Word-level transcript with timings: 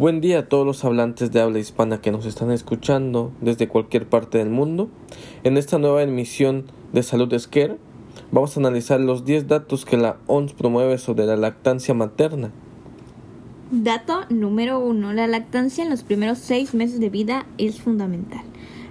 Buen 0.00 0.22
día 0.22 0.38
a 0.38 0.48
todos 0.48 0.64
los 0.64 0.82
hablantes 0.86 1.30
de 1.30 1.42
habla 1.42 1.58
hispana 1.58 2.00
que 2.00 2.10
nos 2.10 2.24
están 2.24 2.50
escuchando 2.50 3.32
desde 3.42 3.68
cualquier 3.68 4.08
parte 4.08 4.38
del 4.38 4.48
mundo. 4.48 4.88
En 5.44 5.58
esta 5.58 5.78
nueva 5.78 6.02
emisión 6.02 6.64
de 6.94 7.02
Salud 7.02 7.30
Esquer 7.34 7.76
vamos 8.32 8.56
a 8.56 8.60
analizar 8.60 8.98
los 8.98 9.26
10 9.26 9.46
datos 9.46 9.84
que 9.84 9.98
la 9.98 10.16
ONS 10.26 10.54
promueve 10.54 10.96
sobre 10.96 11.26
la 11.26 11.36
lactancia 11.36 11.92
materna. 11.92 12.50
Dato 13.70 14.20
número 14.30 14.78
1. 14.78 15.12
La 15.12 15.26
lactancia 15.26 15.84
en 15.84 15.90
los 15.90 16.02
primeros 16.02 16.38
6 16.38 16.72
meses 16.72 16.98
de 16.98 17.10
vida 17.10 17.44
es 17.58 17.82
fundamental. 17.82 18.40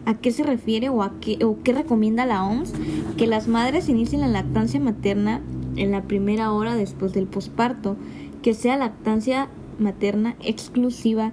¿A 0.05 0.14
qué 0.14 0.30
se 0.30 0.44
refiere 0.44 0.89
o, 0.89 1.02
a 1.02 1.14
qué, 1.20 1.44
o 1.44 1.57
qué 1.64 1.73
recomienda 1.73 2.28
la 2.28 2.46
OMS? 2.46 2.71
Que 3.18 3.26
las 3.26 3.48
madres 3.48 3.89
inicien 3.89 4.21
la 4.21 4.28
lactancia 4.28 4.80
materna 4.80 5.41
en 5.76 5.89
la 5.89 6.04
primera 6.04 6.52
hora 6.52 6.76
después 6.76 7.14
del 7.14 7.26
posparto, 7.26 7.96
que 8.44 8.54
sea 8.54 8.78
lactancia 8.78 9.50
materna 9.80 10.36
exclusiva 10.43 11.32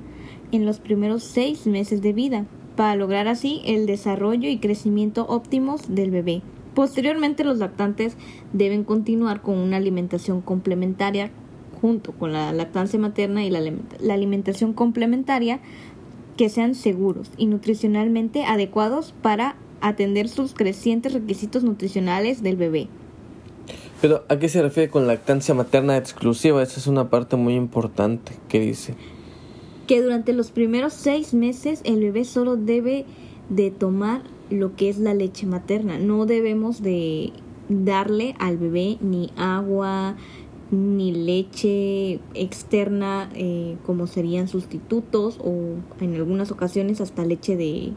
en 0.52 0.64
los 0.64 0.80
primeros 0.80 1.22
seis 1.22 1.66
meses 1.66 2.02
de 2.02 2.12
vida, 2.12 2.46
para 2.76 2.94
lograr 2.94 3.26
así 3.26 3.62
el 3.64 3.86
desarrollo 3.86 4.48
y 4.48 4.58
crecimiento 4.58 5.26
óptimos 5.28 5.94
del 5.94 6.10
bebé. 6.10 6.42
Posteriormente 6.74 7.42
los 7.42 7.58
lactantes 7.58 8.16
deben 8.52 8.84
continuar 8.84 9.40
con 9.40 9.56
una 9.56 9.78
alimentación 9.78 10.42
complementaria 10.42 11.30
junto 11.80 12.12
con 12.12 12.32
la 12.32 12.52
lactancia 12.52 12.98
materna 12.98 13.44
y 13.44 13.50
la, 13.50 13.60
alimentación 14.12 14.72
complementaria 14.72 15.60
que 16.36 16.48
sean 16.48 16.74
seguros 16.74 17.30
y 17.38 17.46
nutricionalmente 17.46 18.44
adecuados 18.44 19.14
para 19.22 19.56
atender 19.80 20.28
sus 20.28 20.52
crecientes 20.52 21.14
requisitos 21.14 21.64
nutricionales 21.64 22.42
del 22.42 22.56
bebé. 22.56 22.88
Pero 24.00 24.24
¿a 24.28 24.38
qué 24.38 24.48
se 24.48 24.62
refiere 24.62 24.90
con 24.90 25.06
lactancia 25.06 25.54
materna 25.54 25.96
exclusiva? 25.96 26.62
Esa 26.62 26.80
es 26.80 26.86
una 26.86 27.08
parte 27.08 27.36
muy 27.36 27.54
importante 27.54 28.32
que 28.48 28.60
dice. 28.60 28.94
Que 29.86 30.02
durante 30.02 30.32
los 30.32 30.50
primeros 30.50 30.92
seis 30.92 31.32
meses 31.32 31.80
el 31.84 32.00
bebé 32.00 32.24
solo 32.24 32.56
debe 32.56 33.06
de 33.48 33.70
tomar 33.70 34.22
lo 34.50 34.76
que 34.76 34.88
es 34.88 34.98
la 34.98 35.14
leche 35.14 35.46
materna. 35.46 35.98
No 35.98 36.26
debemos 36.26 36.82
de 36.82 37.32
darle 37.68 38.34
al 38.38 38.58
bebé 38.58 38.98
ni 39.00 39.30
agua 39.36 40.16
ni 40.70 41.12
leche 41.12 42.20
externa 42.34 43.30
eh, 43.34 43.76
como 43.86 44.06
serían 44.06 44.48
sustitutos 44.48 45.38
o 45.42 45.76
en 46.00 46.14
algunas 46.16 46.50
ocasiones 46.50 47.00
hasta 47.00 47.24
leche 47.24 47.56
de, 47.56 47.92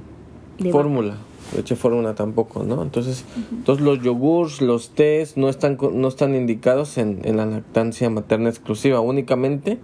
de 0.59 0.71
fórmula 0.71 1.17
leche 1.55 1.75
fórmula 1.75 2.15
tampoco, 2.15 2.63
¿no? 2.63 2.81
Entonces, 2.83 3.25
todos 3.65 3.81
los 3.81 4.01
yogurts, 4.01 4.61
los 4.61 4.91
tés 4.91 5.37
no 5.37 5.49
están, 5.49 5.77
no 5.93 6.07
están 6.07 6.35
indicados 6.35 6.97
en, 6.97 7.21
en, 7.23 7.37
la 7.37 7.45
lactancia 7.45 8.09
materna 8.09 8.49
exclusiva, 8.49 8.99
únicamente 8.99 9.79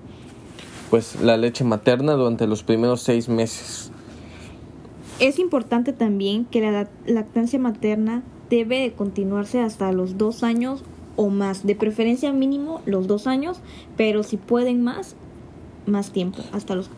pues 0.89 1.19
la 1.21 1.36
leche 1.38 1.63
materna 1.63 2.13
durante 2.13 2.47
los 2.47 2.63
primeros 2.63 3.02
seis 3.02 3.27
meses. 3.27 3.91
Es 5.19 5.39
importante 5.39 5.93
también 5.93 6.45
que 6.45 6.61
la 6.61 6.89
lactancia 7.05 7.59
materna 7.59 8.23
debe 8.49 8.80
de 8.81 8.93
continuarse 8.93 9.59
hasta 9.61 9.91
los 9.91 10.17
dos 10.17 10.43
años 10.43 10.83
o 11.16 11.30
más, 11.30 11.66
de 11.66 11.75
preferencia 11.75 12.33
mínimo 12.33 12.81
los 12.86 13.08
dos 13.08 13.25
años, 13.25 13.59
pero 13.95 14.23
si 14.23 14.38
pueden 14.38 14.83
más, 14.83 15.16
más 15.86 16.11
tiempo, 16.11 16.39
hasta 16.52 16.75
los 16.75 16.89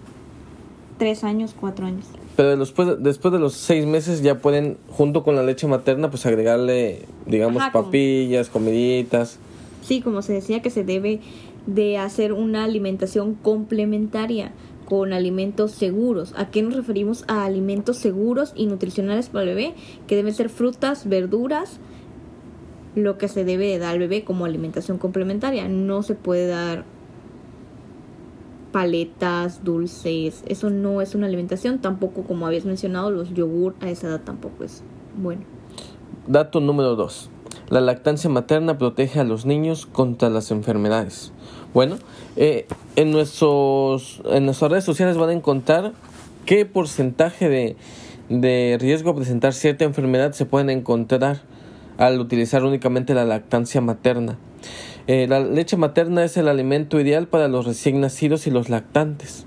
tres 0.98 1.23
años, 1.23 1.56
cuatro 1.58 1.86
años. 1.86 2.06
Pero 2.38 2.56
después, 2.56 2.88
después 3.00 3.32
de 3.32 3.40
los 3.40 3.54
seis 3.54 3.88
meses 3.88 4.22
ya 4.22 4.36
pueden, 4.38 4.78
junto 4.90 5.24
con 5.24 5.36
la 5.36 5.42
leche 5.42 5.66
materna, 5.66 6.12
pues 6.12 6.24
agregarle, 6.28 7.02
digamos, 7.26 7.64
papillas, 7.74 8.50
comiditas. 8.50 9.40
Sí, 9.82 10.02
como 10.02 10.22
se 10.22 10.34
decía 10.34 10.62
que 10.62 10.70
se 10.70 10.84
debe 10.84 11.20
de 11.66 11.98
hacer 11.98 12.34
una 12.34 12.64
alimentación 12.64 13.34
complementaria 13.34 14.52
con 14.86 15.14
alimentos 15.14 15.72
seguros. 15.72 16.36
¿A 16.38 16.52
qué 16.52 16.62
nos 16.62 16.76
referimos? 16.76 17.26
A 17.28 17.44
alimentos 17.44 17.98
seguros 17.98 18.54
y 18.56 18.68
nutricionales 18.68 19.30
para 19.30 19.44
el 19.44 19.56
bebé, 19.56 19.74
que 20.06 20.16
deben 20.16 20.36
ser 20.36 20.50
frutas, 20.50 21.10
verduras, 21.10 21.80
lo 22.94 23.17
que 23.17 23.30
se 23.30 23.45
debe 23.45 23.80
dar 23.80 23.94
al 23.94 24.00
bebé 24.00 24.23
como 24.23 24.45
alimentación 24.45 25.00
complementaria. 25.00 25.67
No 25.67 26.04
se 26.04 26.14
puede 26.14 26.45
dar 26.45 26.86
paletas, 28.77 29.64
dulces, 29.64 30.43
eso 30.45 30.70
no 30.70 31.02
es 31.02 31.15
una 31.15 31.26
alimentación, 31.26 31.80
tampoco 31.80 32.21
como 32.21 32.45
habías 32.45 32.64
mencionado, 32.64 33.10
los 33.10 33.33
yogur 33.33 33.73
a 33.82 33.89
esa 33.89 34.05
edad 34.05 34.21
tampoco 34.23 34.64
es 34.64 34.83
bueno. 35.15 35.42
Dato 36.27 36.60
número 36.60 36.95
2. 36.95 37.32
La 37.71 37.82
lactancia 37.82 38.30
materna 38.30 38.77
protege 38.77 39.20
a 39.20 39.23
los 39.23 39.48
niños 39.48 39.87
contra 39.87 40.30
las 40.30 40.52
enfermedades. 40.52 41.33
Bueno, 41.73 41.95
eh, 42.36 42.67
en, 42.95 43.10
nuestros, 43.10 44.21
en 44.26 44.45
nuestras 44.45 44.70
redes 44.70 44.83
sociales 44.83 45.17
van 45.17 45.30
a 45.30 45.33
encontrar 45.33 45.93
qué 46.45 46.67
porcentaje 46.67 47.49
de, 47.49 47.76
de 48.30 48.77
riesgo 48.80 49.10
a 49.10 49.16
presentar 49.16 49.54
cierta 49.54 49.86
enfermedad 49.86 50.33
se 50.33 50.45
pueden 50.45 50.70
encontrar 50.70 51.42
al 51.98 52.20
utilizar 52.20 52.64
únicamente 52.64 53.16
la 53.16 53.26
lactancia 53.26 53.82
materna. 53.82 54.37
Eh, 55.08 55.28
la 55.28 55.40
leche 55.40 55.78
materna 55.78 56.23
es 56.23 56.36
el 56.38 56.48
alimento 56.48 57.00
ideal 57.00 57.28
para 57.28 57.48
los 57.48 57.66
recién 57.66 58.02
nacidos 58.02 58.45
y 58.48 58.52
los 58.52 58.70
lactantes, 58.70 59.45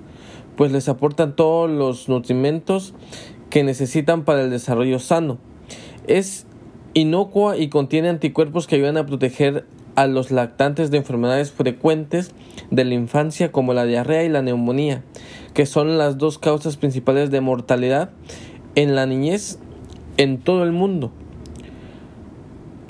pues 0.56 0.72
les 0.72 0.88
aportan 0.88 1.36
todos 1.36 1.70
los 1.70 2.08
nutrimentos 2.08 2.94
que 3.50 3.62
necesitan 3.62 4.24
para 4.24 4.42
el 4.42 4.50
desarrollo 4.50 4.98
sano. 4.98 5.38
Es 6.06 6.46
inocua 6.94 7.56
y 7.58 7.68
contiene 7.68 8.08
anticuerpos 8.08 8.66
que 8.66 8.76
ayudan 8.76 8.96
a 8.96 9.06
proteger 9.06 9.66
a 9.96 10.06
los 10.06 10.30
lactantes 10.30 10.90
de 10.90 10.98
enfermedades 10.98 11.50
frecuentes 11.50 12.32
de 12.70 12.84
la 12.84 12.94
infancia 12.94 13.52
como 13.52 13.74
la 13.74 13.84
diarrea 13.84 14.24
y 14.24 14.28
la 14.28 14.42
neumonía, 14.42 15.02
que 15.52 15.66
son 15.66 15.98
las 15.98 16.16
dos 16.16 16.38
causas 16.38 16.76
principales 16.76 17.30
de 17.30 17.40
mortalidad 17.40 18.10
en 18.76 18.94
la 18.94 19.06
niñez 19.06 19.58
en 20.16 20.38
todo 20.38 20.64
el 20.64 20.72
mundo. 20.72 21.12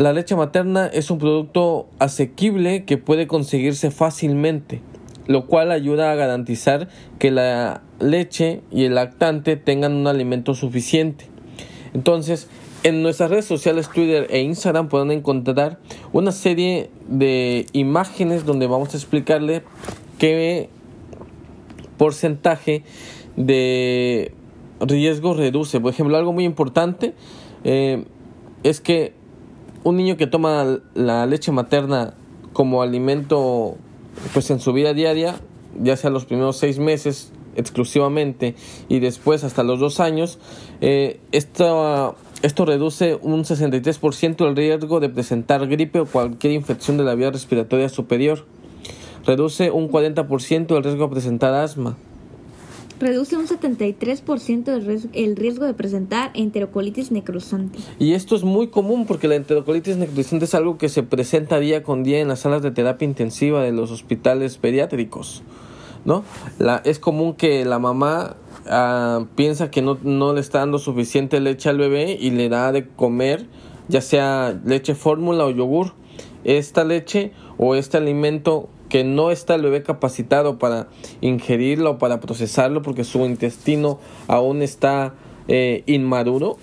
La 0.00 0.14
leche 0.14 0.34
materna 0.34 0.86
es 0.86 1.10
un 1.10 1.18
producto 1.18 1.86
asequible 1.98 2.86
que 2.86 2.96
puede 2.96 3.26
conseguirse 3.26 3.90
fácilmente, 3.90 4.80
lo 5.26 5.46
cual 5.46 5.70
ayuda 5.70 6.10
a 6.10 6.14
garantizar 6.14 6.88
que 7.18 7.30
la 7.30 7.82
leche 7.98 8.62
y 8.70 8.84
el 8.84 8.94
lactante 8.94 9.56
tengan 9.56 9.92
un 9.92 10.06
alimento 10.06 10.54
suficiente. 10.54 11.26
Entonces, 11.92 12.48
en 12.82 13.02
nuestras 13.02 13.28
redes 13.28 13.44
sociales 13.44 13.90
Twitter 13.90 14.26
e 14.30 14.40
Instagram 14.40 14.88
pueden 14.88 15.10
encontrar 15.10 15.78
una 16.14 16.32
serie 16.32 16.88
de 17.06 17.66
imágenes 17.74 18.46
donde 18.46 18.66
vamos 18.66 18.94
a 18.94 18.96
explicarle 18.96 19.64
qué 20.18 20.70
porcentaje 21.98 22.84
de 23.36 24.32
riesgo 24.80 25.34
reduce. 25.34 25.78
Por 25.78 25.92
ejemplo, 25.92 26.16
algo 26.16 26.32
muy 26.32 26.44
importante 26.46 27.12
eh, 27.64 28.06
es 28.62 28.80
que 28.80 29.19
un 29.84 29.96
niño 29.96 30.16
que 30.16 30.26
toma 30.26 30.80
la 30.94 31.26
leche 31.26 31.52
materna 31.52 32.14
como 32.52 32.82
alimento 32.82 33.76
pues 34.32 34.50
en 34.50 34.60
su 34.60 34.72
vida 34.72 34.92
diaria, 34.92 35.36
ya 35.80 35.96
sea 35.96 36.10
los 36.10 36.24
primeros 36.24 36.56
seis 36.56 36.78
meses 36.78 37.32
exclusivamente 37.56 38.54
y 38.88 39.00
después 39.00 39.44
hasta 39.44 39.62
los 39.62 39.80
dos 39.80 40.00
años, 40.00 40.38
eh, 40.80 41.20
esto, 41.32 42.16
esto 42.42 42.64
reduce 42.64 43.18
un 43.22 43.44
63% 43.44 44.46
el 44.46 44.56
riesgo 44.56 45.00
de 45.00 45.08
presentar 45.08 45.66
gripe 45.66 46.00
o 46.00 46.06
cualquier 46.06 46.52
infección 46.52 46.96
de 46.96 47.04
la 47.04 47.14
vía 47.14 47.30
respiratoria 47.30 47.88
superior. 47.88 48.44
Reduce 49.26 49.70
un 49.70 49.90
40% 49.90 50.76
el 50.76 50.82
riesgo 50.82 51.04
de 51.04 51.10
presentar 51.10 51.54
asma 51.54 51.96
reduce 53.00 53.36
un 53.36 53.46
73% 53.48 55.08
el 55.14 55.36
riesgo 55.36 55.64
de 55.64 55.74
presentar 55.74 56.30
enterocolitis 56.34 57.10
necrosante. 57.10 57.78
Y 57.98 58.12
esto 58.12 58.36
es 58.36 58.44
muy 58.44 58.68
común 58.68 59.06
porque 59.06 59.26
la 59.26 59.36
enterocolitis 59.36 59.96
necrosante 59.96 60.44
es 60.44 60.54
algo 60.54 60.78
que 60.78 60.88
se 60.88 61.02
presenta 61.02 61.58
día 61.58 61.82
con 61.82 62.04
día 62.04 62.20
en 62.20 62.28
las 62.28 62.40
salas 62.40 62.62
de 62.62 62.70
terapia 62.70 63.06
intensiva 63.06 63.62
de 63.62 63.72
los 63.72 63.90
hospitales 63.90 64.58
pediátricos. 64.58 65.42
¿no? 66.04 66.24
La, 66.58 66.82
es 66.84 66.98
común 66.98 67.34
que 67.34 67.64
la 67.64 67.78
mamá 67.78 68.36
uh, 68.66 69.24
piensa 69.34 69.70
que 69.70 69.82
no, 69.82 69.98
no 70.02 70.32
le 70.32 70.40
está 70.40 70.60
dando 70.60 70.78
suficiente 70.78 71.40
leche 71.40 71.68
al 71.68 71.78
bebé 71.78 72.16
y 72.20 72.30
le 72.30 72.48
da 72.48 72.72
de 72.72 72.86
comer 72.86 73.46
ya 73.88 74.00
sea 74.00 74.58
leche 74.64 74.94
fórmula 74.94 75.44
o 75.44 75.50
yogur. 75.50 75.92
Esta 76.44 76.84
leche 76.84 77.32
o 77.58 77.74
este 77.74 77.98
alimento 77.98 78.68
que 78.90 79.04
no 79.04 79.30
está 79.30 79.54
el 79.54 79.62
bebé 79.62 79.82
capacitado 79.82 80.58
para 80.58 80.88
ingerirlo 81.22 81.92
o 81.92 81.98
para 81.98 82.20
procesarlo 82.20 82.82
porque 82.82 83.04
su 83.04 83.24
intestino 83.24 83.98
aún 84.28 84.60
está 84.60 85.14
eh, 85.48 85.82
inmaduro, 85.86 86.58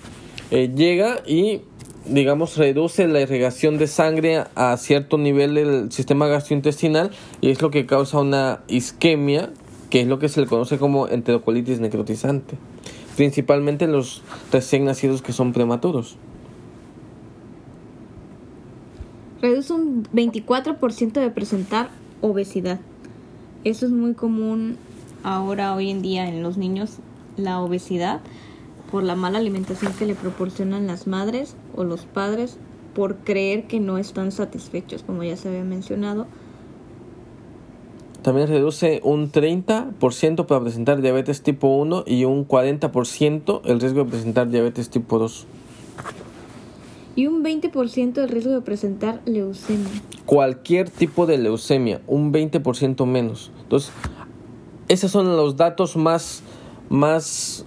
eh, 0.51 0.71
llega 0.75 1.21
y 1.25 1.61
digamos 2.05 2.57
reduce 2.57 3.07
la 3.07 3.21
irrigación 3.21 3.79
de 3.79 3.87
sangre 3.87 4.43
a 4.55 4.77
cierto 4.77 5.17
nivel 5.17 5.55
del 5.55 5.91
sistema 5.91 6.27
gastrointestinal 6.27 7.11
y 7.41 7.49
es 7.49 7.61
lo 7.61 7.71
que 7.71 7.85
causa 7.85 8.19
una 8.19 8.61
isquemia 8.67 9.49
que 9.89 10.01
es 10.01 10.07
lo 10.07 10.19
que 10.19 10.29
se 10.29 10.41
le 10.41 10.47
conoce 10.47 10.77
como 10.77 11.07
enterocolitis 11.07 11.79
necrotizante 11.79 12.55
principalmente 13.17 13.85
en 13.85 13.91
los 13.91 14.21
recién 14.51 14.85
nacidos 14.85 15.21
que 15.21 15.33
son 15.33 15.51
prematuros. 15.51 16.15
Reduce 19.41 19.73
un 19.73 20.03
24% 20.13 21.13
de 21.13 21.29
presentar 21.31 21.89
obesidad. 22.21 22.79
Eso 23.63 23.85
es 23.85 23.91
muy 23.91 24.13
común 24.13 24.77
ahora 25.23 25.75
hoy 25.75 25.89
en 25.89 26.01
día 26.01 26.27
en 26.27 26.43
los 26.43 26.57
niños 26.57 26.97
la 27.37 27.61
obesidad 27.61 28.21
por 28.91 29.03
la 29.03 29.15
mala 29.15 29.39
alimentación 29.39 29.93
que 29.93 30.05
le 30.05 30.15
proporcionan 30.15 30.87
las 30.87 31.07
madres 31.07 31.55
o 31.75 31.83
los 31.83 32.05
padres 32.05 32.57
por 32.95 33.17
creer 33.17 33.67
que 33.67 33.79
no 33.79 33.97
están 33.97 34.31
satisfechos, 34.31 35.03
como 35.03 35.23
ya 35.23 35.37
se 35.37 35.49
había 35.49 35.63
mencionado. 35.63 36.25
También 38.23 38.47
reduce 38.47 39.01
un 39.03 39.31
30% 39.31 40.45
para 40.47 40.61
presentar 40.61 41.01
diabetes 41.01 41.43
tipo 41.43 41.67
1 41.67 42.03
y 42.07 42.25
un 42.25 42.47
40% 42.47 43.61
el 43.65 43.79
riesgo 43.79 44.03
de 44.03 44.09
presentar 44.09 44.49
diabetes 44.49 44.89
tipo 44.89 45.19
2. 45.19 45.45
Y 47.17 47.25
un 47.25 47.43
20% 47.43 48.19
el 48.19 48.29
riesgo 48.29 48.51
de 48.51 48.61
presentar 48.61 49.21
leucemia. 49.25 49.89
Cualquier 50.27 50.91
tipo 50.91 51.25
de 51.25 51.39
leucemia, 51.39 51.99
un 52.05 52.31
20% 52.31 53.07
menos. 53.07 53.51
Entonces, 53.63 53.91
esos 54.87 55.11
son 55.11 55.35
los 55.35 55.57
datos 55.57 55.97
más, 55.97 56.43
más 56.89 57.65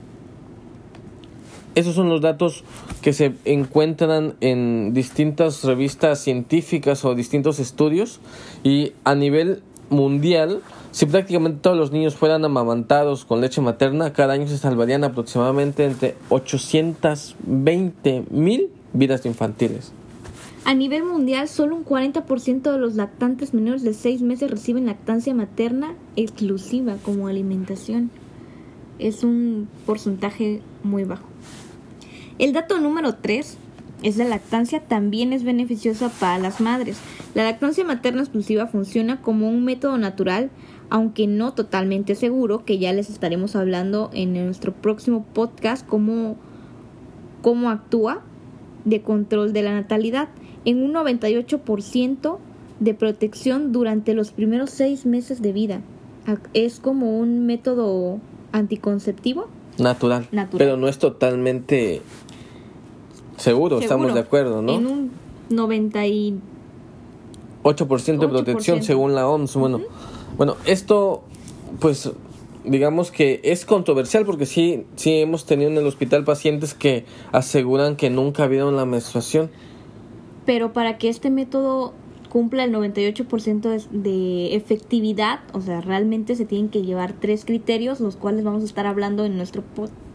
esos 1.74 1.96
son 1.96 2.08
los 2.08 2.20
datos 2.20 2.62
que 3.02 3.12
se 3.12 3.34
encuentran 3.44 4.34
en 4.40 4.92
distintas 4.94 5.64
revistas 5.64 6.20
científicas 6.20 7.04
o 7.04 7.16
distintos 7.16 7.58
estudios 7.58 8.20
y 8.62 8.92
a 9.02 9.16
nivel 9.16 9.62
mundial, 9.88 10.62
si 10.92 11.06
prácticamente 11.06 11.58
todos 11.60 11.76
los 11.76 11.90
niños 11.90 12.14
fueran 12.14 12.44
amamantados 12.44 13.24
con 13.24 13.40
leche 13.40 13.60
materna, 13.60 14.12
cada 14.12 14.34
año 14.34 14.46
se 14.46 14.58
salvarían 14.58 15.02
aproximadamente 15.02 15.84
entre 15.84 16.14
820 16.28 18.24
mil 18.30 18.70
vidas 18.92 19.26
infantiles. 19.26 19.92
A 20.64 20.74
nivel 20.74 21.04
mundial, 21.04 21.48
solo 21.48 21.74
un 21.74 21.84
40% 21.84 22.70
de 22.70 22.78
los 22.78 22.94
lactantes 22.94 23.54
menores 23.54 23.82
de 23.82 23.94
6 23.94 24.20
meses 24.22 24.50
reciben 24.50 24.86
lactancia 24.86 25.34
materna 25.34 25.94
exclusiva 26.16 26.96
como 27.02 27.28
alimentación. 27.28 28.10
Es 28.98 29.24
un 29.24 29.68
porcentaje 29.86 30.60
muy 30.82 31.04
bajo. 31.04 31.24
El 32.38 32.52
dato 32.52 32.78
número 32.78 33.14
3 33.14 33.56
es 34.02 34.16
la 34.16 34.24
lactancia 34.24 34.80
también 34.80 35.32
es 35.32 35.44
beneficiosa 35.44 36.08
para 36.08 36.38
las 36.38 36.60
madres. 36.60 36.98
La 37.34 37.44
lactancia 37.44 37.84
materna 37.84 38.20
exclusiva 38.20 38.66
funciona 38.66 39.20
como 39.22 39.48
un 39.48 39.64
método 39.64 39.98
natural, 39.98 40.50
aunque 40.90 41.26
no 41.26 41.54
totalmente 41.54 42.14
seguro, 42.14 42.64
que 42.64 42.78
ya 42.78 42.92
les 42.92 43.10
estaremos 43.10 43.56
hablando 43.56 44.10
en 44.12 44.34
nuestro 44.34 44.72
próximo 44.72 45.24
podcast 45.32 45.86
cómo, 45.86 46.36
cómo 47.42 47.70
actúa 47.70 48.22
de 48.84 49.02
control 49.02 49.52
de 49.52 49.62
la 49.62 49.72
natalidad 49.72 50.28
en 50.64 50.82
un 50.82 50.92
98% 50.94 52.38
de 52.80 52.94
protección 52.94 53.72
durante 53.72 54.14
los 54.14 54.30
primeros 54.30 54.70
seis 54.70 55.06
meses 55.06 55.42
de 55.42 55.52
vida. 55.52 55.80
Es 56.54 56.80
como 56.80 57.18
un 57.18 57.46
método 57.46 58.18
anticonceptivo. 58.52 59.48
Natural, 59.78 60.26
Natural. 60.32 60.58
Pero 60.58 60.76
no 60.76 60.88
es 60.88 60.98
totalmente 60.98 62.02
Seguro, 63.40 63.78
estamos 63.78 64.12
de 64.12 64.20
acuerdo, 64.20 64.60
¿no? 64.60 64.74
En 64.74 64.86
un 64.86 65.10
98% 65.48 66.40
8% 67.62 68.18
de 68.18 68.28
protección 68.28 68.82
según 68.82 69.14
la 69.14 69.28
OMS. 69.28 69.54
Bueno, 69.56 69.80
bueno, 70.36 70.56
esto 70.66 71.22
pues 71.78 72.10
digamos 72.64 73.10
que 73.10 73.40
es 73.42 73.64
controversial 73.64 74.24
porque 74.24 74.46
sí 74.46 74.84
sí 74.96 75.20
hemos 75.20 75.46
tenido 75.46 75.70
en 75.70 75.76
el 75.76 75.86
hospital 75.86 76.24
pacientes 76.24 76.74
que 76.74 77.04
aseguran 77.32 77.96
que 77.96 78.10
nunca 78.10 78.46
vieron 78.46 78.76
la 78.76 78.84
menstruación. 78.84 79.50
Pero 80.46 80.72
para 80.72 80.98
que 80.98 81.08
este 81.08 81.30
método 81.30 81.94
cumpla 82.30 82.64
el 82.64 82.72
98% 82.72 83.60
de, 83.60 83.98
de 83.98 84.54
efectividad, 84.54 85.40
o 85.52 85.60
sea, 85.60 85.80
realmente 85.80 86.36
se 86.36 86.46
tienen 86.46 86.68
que 86.68 86.82
llevar 86.82 87.12
tres 87.12 87.44
criterios, 87.44 88.00
los 88.00 88.16
cuales 88.16 88.44
vamos 88.44 88.62
a 88.62 88.66
estar 88.66 88.86
hablando 88.86 89.24
en 89.24 89.36
nuestro 89.36 89.62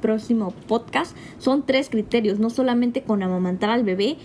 próximo 0.01 0.53
podcast. 0.67 1.15
Son 1.37 1.63
tres 1.63 1.89
criterios, 1.89 2.39
no 2.39 2.49
solamente 2.49 3.03
con 3.03 3.21
amamantar 3.21 3.69
al 3.69 3.83
bebé, 3.83 4.17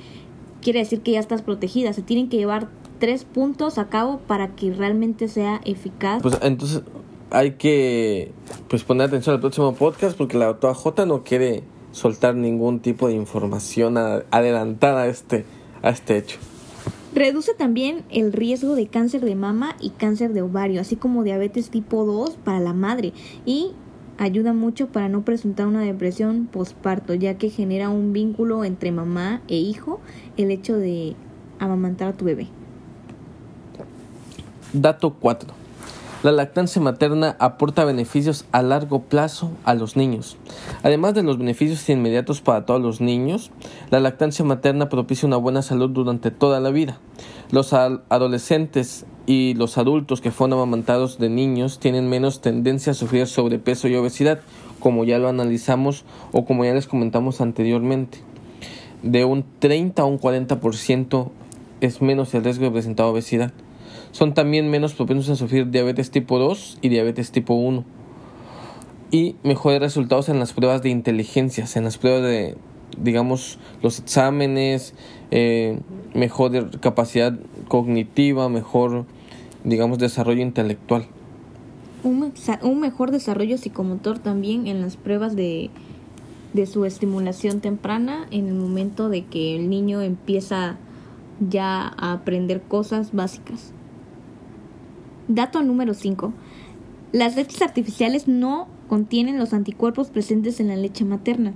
quiere 0.63 0.79
decir 0.79 1.01
que 1.01 1.13
ya 1.13 1.21
estás 1.21 1.43
protegida, 1.43 1.93
se 1.93 2.03
tienen 2.03 2.29
que 2.29 2.37
llevar 2.37 2.69
tres 2.99 3.25
puntos 3.25 3.79
a 3.79 3.89
cabo 3.89 4.21
para 4.27 4.55
que 4.55 4.73
realmente 4.73 5.27
sea 5.29 5.61
eficaz. 5.65 6.23
Pues 6.23 6.39
entonces 6.43 6.83
hay 7.31 7.53
que 7.53 8.33
pues 8.69 8.85
poner 8.85 9.09
atención 9.09 9.35
al 9.35 9.41
próximo 9.41 9.75
podcast 9.75 10.17
porque 10.17 10.37
la 10.37 10.47
doctora 10.47 10.75
J 10.75 11.07
no 11.07 11.23
quiere 11.23 11.63
soltar 11.93 12.35
ningún 12.35 12.81
tipo 12.81 13.09
de 13.09 13.15
información 13.15 13.97
adelantada 13.97 15.03
a 15.03 15.07
este 15.07 15.45
a 15.83 15.91
este 15.91 16.19
hecho. 16.19 16.39
Reduce 17.15 17.55
también 17.55 18.05
el 18.11 18.33
riesgo 18.33 18.77
de 18.77 18.87
cáncer 18.87 19.23
de 19.23 19.35
mama 19.35 19.75
y 19.81 19.91
cáncer 19.91 20.33
de 20.33 20.43
ovario, 20.43 20.81
así 20.81 20.95
como 20.95 21.25
diabetes 21.25 21.71
tipo 21.71 22.05
2 22.05 22.37
para 22.45 22.61
la 22.61 22.73
madre 22.73 23.13
y 23.45 23.73
ayuda 24.19 24.53
mucho 24.53 24.89
para 24.89 25.09
no 25.09 25.25
presentar 25.25 25.67
una 25.67 25.81
depresión 25.81 26.47
postparto, 26.47 27.15
ya 27.15 27.35
que 27.35 27.51
genera 27.51 27.89
un 27.89 28.13
vínculo 28.13 28.65
entre 28.65 28.93
mamá 28.93 29.41
e 29.49 29.57
hijo 29.57 30.01
el 30.37 30.51
hecho 30.51 30.77
de 30.77 31.17
amamantar 31.59 32.09
a 32.09 32.13
tu 32.13 32.27
bebé. 32.27 32.49
Dato 34.73 35.15
4. 35.15 35.49
La 36.23 36.33
lactancia 36.33 36.83
materna 36.83 37.35
aporta 37.39 37.87
beneficios 37.87 38.45
a 38.53 38.61
largo 38.61 39.01
plazo 39.01 39.53
a 39.65 39.73
los 39.73 39.97
niños. 39.97 40.37
Además 40.83 41.15
de 41.15 41.23
los 41.23 41.39
beneficios 41.39 41.89
inmediatos 41.89 42.43
para 42.43 42.67
todos 42.67 42.83
los 42.83 43.01
niños, 43.01 43.51
la 43.89 44.01
lactancia 44.01 44.45
materna 44.45 44.91
propicia 44.91 45.27
una 45.27 45.39
buena 45.39 45.63
salud 45.63 45.89
durante 45.89 46.31
toda 46.31 46.61
la 46.61 46.69
vida. 46.69 46.99
Los 47.53 47.73
adolescentes 47.73 49.07
y 49.25 49.55
los 49.55 49.79
adultos 49.79 50.21
que 50.21 50.31
fueron 50.31 50.59
amamantados 50.59 51.19
de 51.19 51.31
niños 51.31 51.79
tienen 51.79 52.11
menos 52.11 52.43
tendencia 52.43 52.91
a 52.91 52.95
sufrir 52.95 53.27
sobrepeso 53.27 53.89
y 53.89 53.97
obesidad, 53.97 54.41
como 54.79 55.05
ya 55.05 55.19
lo 55.19 55.31
analizamos 55.31 56.05
o 56.33 56.45
como 56.45 56.67
ya 56.67 56.75
les 56.75 56.87
comentamos 56.87 57.41
anteriormente. 57.41 58.19
De 59.03 59.25
un 59.25 59.43
30 59.59 60.03
a 60.03 60.05
un 60.05 60.21
40% 60.21 61.31
es 61.81 62.03
menos 62.03 62.35
el 62.35 62.45
riesgo 62.45 62.67
de 62.67 62.73
presentar 62.73 63.07
obesidad 63.07 63.55
son 64.13 64.35
también 64.35 64.71
menos 64.71 64.95
propensos 64.95 65.31
a 65.31 65.37
sufrir 65.37 65.71
diabetes 65.71 66.11
tipo 66.11 66.39
2 66.39 66.79
y 66.83 66.89
diabetes 66.89 67.31
tipo 67.31 67.55
1. 67.55 67.85
Y 69.13 69.37
mejores 69.43 69.81
resultados 69.81 70.29
en 70.29 70.39
las 70.39 70.53
pruebas 70.53 70.83
de 70.83 70.91
inteligencias, 70.91 71.77
en 71.77 71.85
las 71.85 71.99
pruebas 71.99 72.23
de, 72.23 72.57
digamos, 72.99 73.59
los 73.83 73.99
exámenes, 73.99 74.95
eh, 75.31 75.81
mejor 76.15 76.81
capacidad 76.81 77.39
cognitiva, 77.69 78.49
mejor, 78.49 79.07
digamos, 79.65 79.99
desarrollo 79.99 80.43
intelectual. 80.43 81.07
Un, 82.03 82.33
un 82.63 82.81
mejor 82.81 83.11
desarrollo 83.11 83.59
psicomotor 83.59 84.19
también 84.19 84.67
en 84.67 84.81
las 84.81 84.97
pruebas 84.97 85.37
de, 85.37 85.71
de 86.53 86.67
su 86.67 86.85
estimulación 86.85 87.61
temprana 87.61 88.27
en 88.31 88.49
el 88.49 88.55
momento 88.55 89.09
de 89.09 89.25
que 89.25 89.57
el 89.57 89.71
niño 89.71 90.01
empieza 90.01 90.77
ya 91.41 91.93
a 91.97 92.13
aprender 92.13 92.63
cosas 92.63 93.13
básicas. 93.13 93.73
Dato 95.33 95.63
número 95.63 95.95
5. 95.95 96.33
Las 97.13 97.37
leches 97.37 97.63
artificiales 97.63 98.27
no 98.27 98.67
contienen 98.89 99.39
los 99.39 99.53
anticuerpos 99.53 100.11
presentes 100.11 100.59
en 100.59 100.67
la 100.67 100.75
leche 100.75 101.05
materna. 101.05 101.53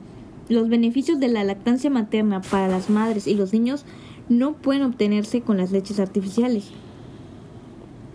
Los 0.49 0.69
beneficios 0.69 1.19
de 1.19 1.26
la 1.26 1.43
lactancia 1.43 1.90
materna 1.90 2.40
para 2.40 2.69
las 2.69 2.88
madres 2.88 3.26
y 3.26 3.35
los 3.35 3.52
niños 3.52 3.85
no 4.28 4.52
pueden 4.52 4.83
obtenerse 4.83 5.40
con 5.40 5.57
las 5.57 5.73
leches 5.73 5.99
artificiales. 5.99 6.71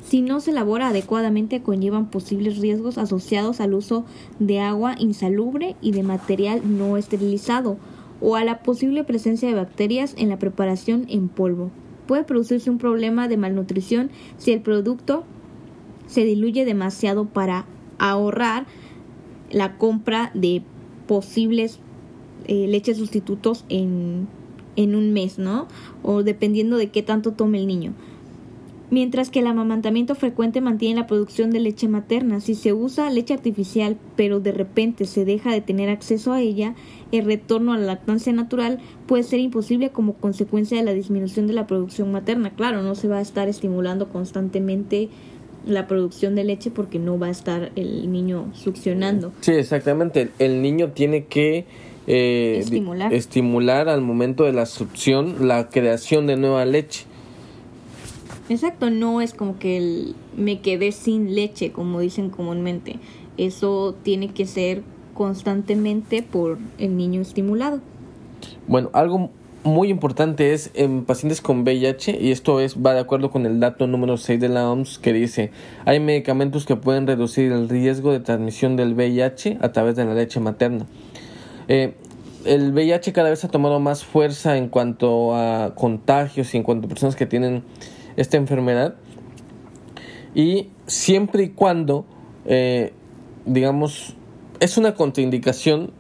Si 0.01 0.22
no 0.22 0.39
se 0.39 0.51
elabora 0.51 0.88
adecuadamente, 0.88 1.62
conllevan 1.62 2.10
posibles 2.10 2.60
riesgos 2.60 2.98
asociados 2.98 3.60
al 3.60 3.74
uso 3.74 4.06
de 4.39 4.62
agua 4.62 4.96
insalubre 4.98 5.75
y 5.82 5.92
de 5.92 6.04
material 6.04 6.62
no 6.78 6.96
esterilizado 6.96 7.75
o 8.22 8.38
a 8.38 8.46
la 8.46 8.63
posible 8.63 9.04
presencia 9.04 9.50
de 9.50 9.56
bacterias 9.56 10.16
en 10.18 10.30
la 10.30 10.39
preparación 10.39 11.06
en 11.10 11.28
polvo. 11.28 11.70
Puede 12.08 12.24
producirse 12.24 12.70
un 12.70 12.78
problema 12.78 13.28
de 13.28 13.36
malnutrición 13.36 14.10
si 14.38 14.54
el 14.54 14.62
producto 14.62 15.25
se 16.10 16.25
diluye 16.25 16.66
demasiado 16.66 17.25
para 17.25 17.66
ahorrar 18.00 18.66
la 19.51 19.78
compra 19.78 20.32
de 20.34 20.63
posibles 21.08 21.80
eh, 22.48 22.68
leches 22.68 22.98
sustitutos 22.98 23.63
en, 23.70 24.28
en 24.75 24.96
un 24.96 25.13
mes, 25.13 25.39
¿no? 25.39 25.68
O 26.04 26.24
dependiendo 26.24 26.78
de 26.78 26.89
qué 26.89 27.04
tanto 27.04 27.34
tome 27.34 27.60
el 27.60 27.68
niño. 27.68 27.94
Mientras 28.92 29.30
que 29.30 29.39
el 29.39 29.48
amamantamiento 29.48 30.16
frecuente 30.16 30.62
mantiene 30.62 30.96
la 30.96 31.06
producción 31.06 31.51
de 31.51 31.60
leche 31.60 31.88
materna. 31.88 32.39
Si 32.39 32.56
se 32.56 32.74
usa 32.74 33.12
leche 33.12 33.36
artificial, 33.36 33.98
pero 34.16 34.39
de 34.39 34.51
repente 34.51 35.06
se 35.06 35.25
deja 35.25 35.51
de 35.51 35.62
tener 35.62 35.89
acceso 35.89 36.34
a 36.34 36.42
ella, 36.42 36.74
el 37.12 37.25
retorno 37.25 37.74
a 37.74 37.78
la 37.78 37.86
lactancia 37.86 38.34
natural 38.34 38.80
puede 39.06 39.22
ser 39.22 39.42
imposible 39.42 39.92
como 39.92 40.13
consecuencia 40.13 40.75
de 40.75 40.84
la 40.84 40.94
disminución 40.94 41.46
de 41.46 41.54
la 41.54 41.68
producción 41.68 42.12
materna. 42.12 42.56
Claro, 42.56 42.82
no 42.82 42.96
se 42.96 43.08
va 43.08 43.20
a 43.20 43.22
estar 43.22 43.48
estimulando 43.48 44.10
constantemente 44.10 45.10
la 45.66 45.88
producción 45.88 46.36
de 46.36 46.44
leche 46.44 46.72
porque 46.72 47.00
no 47.00 47.20
va 47.20 47.28
a 47.28 47.32
estar 47.32 47.72
el 47.75 48.12
niño 48.12 48.50
succionando. 48.54 49.32
Sí, 49.42 49.51
exactamente. 49.51 50.30
El 50.39 50.62
niño 50.62 50.92
tiene 50.92 51.25
que 51.25 51.66
eh, 52.08 52.58
Estimular. 52.60 53.13
estimular 53.13 53.88
al 53.89 54.01
momento 54.01 54.44
de 54.46 54.54
la 54.54 54.66
succión 54.66 55.48
la 55.48 55.70
creación 55.70 56.25
de 56.28 56.38
nueva 56.38 56.66
leche. 56.66 57.06
Exacto, 58.50 58.89
no 58.89 59.22
es 59.22 59.34
como 59.34 59.60
que 59.60 59.78
el- 59.78 60.16
me 60.36 60.60
quedé 60.62 60.92
sin 60.92 61.36
leche, 61.36 61.72
como 61.72 62.00
dicen 62.00 62.30
comúnmente. 62.30 62.96
Eso 63.38 63.96
tiene 64.04 64.30
que 64.34 64.46
ser 64.48 64.82
constantemente 65.13 66.24
por 66.24 66.58
el 66.80 66.98
niño 66.98 67.22
estimulado. 67.22 67.80
Bueno, 68.68 68.89
algo 68.94 69.30
muy 69.63 69.89
importante 69.89 70.54
es 70.54 70.72
en 70.74 71.06
pacientes 71.06 71.42
con 71.42 71.62
VIH, 71.62 72.18
y 72.20 72.32
esto 72.32 72.60
es, 72.60 72.78
va 72.78 72.94
de 72.94 73.01
acuerdo 73.01 73.30
con 73.30 73.46
el 73.46 73.60
dato 73.60 73.88
número 73.88 74.18
6 74.18 74.39
de 74.39 74.50
la 74.50 74.70
OMS, 74.70 75.00
que 75.00 75.13
dice, 75.13 75.51
hay 75.86 76.00
medicamentos 76.00 76.66
que 76.66 76.75
pueden 76.75 77.08
reducir 77.08 77.51
el 77.51 77.68
riesgo 77.68 78.12
de 78.12 78.20
transmisión 78.20 78.75
del 78.75 78.94
VIH 78.94 79.58
a 79.62 79.72
través 79.72 79.96
de 79.96 80.06
la 80.06 80.13
leche 80.13 80.39
materna. 80.39 80.86
Eh, 81.68 81.94
el 82.46 82.72
VIH 82.72 83.12
cada 83.12 83.30
vez 83.30 83.44
ha 83.44 83.50
tomado 83.50 83.80
más 83.80 84.06
fuerza 84.06 84.58
en 84.58 84.70
cuanto 84.70 85.36
a 85.36 85.75
contagios 85.75 86.54
y 86.54 86.58
en 86.58 86.63
cuanto 86.63 86.86
a 86.86 86.89
personas 86.89 87.16
que 87.16 87.25
tienen 87.25 87.63
esta 88.16 88.38
enfermedad. 88.38 88.96
Y 90.34 90.70
siempre 90.88 91.44
y 91.44 91.50
cuando, 91.50 92.06
eh, 92.46 92.94
digamos, 93.46 94.16
es 94.60 94.78
una 94.78 94.94
contraindicación 94.94 95.92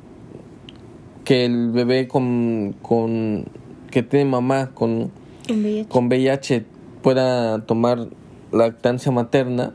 que 1.29 1.45
el 1.45 1.69
bebé 1.69 2.07
con, 2.07 2.73
con 2.81 3.45
que 3.91 4.01
tiene 4.01 4.25
mamá 4.25 4.71
con, 4.73 5.11
con 5.87 6.07
VIH. 6.07 6.65
pueda 7.03 7.63
tomar 7.67 8.07
lactancia 8.51 9.11
materna, 9.11 9.73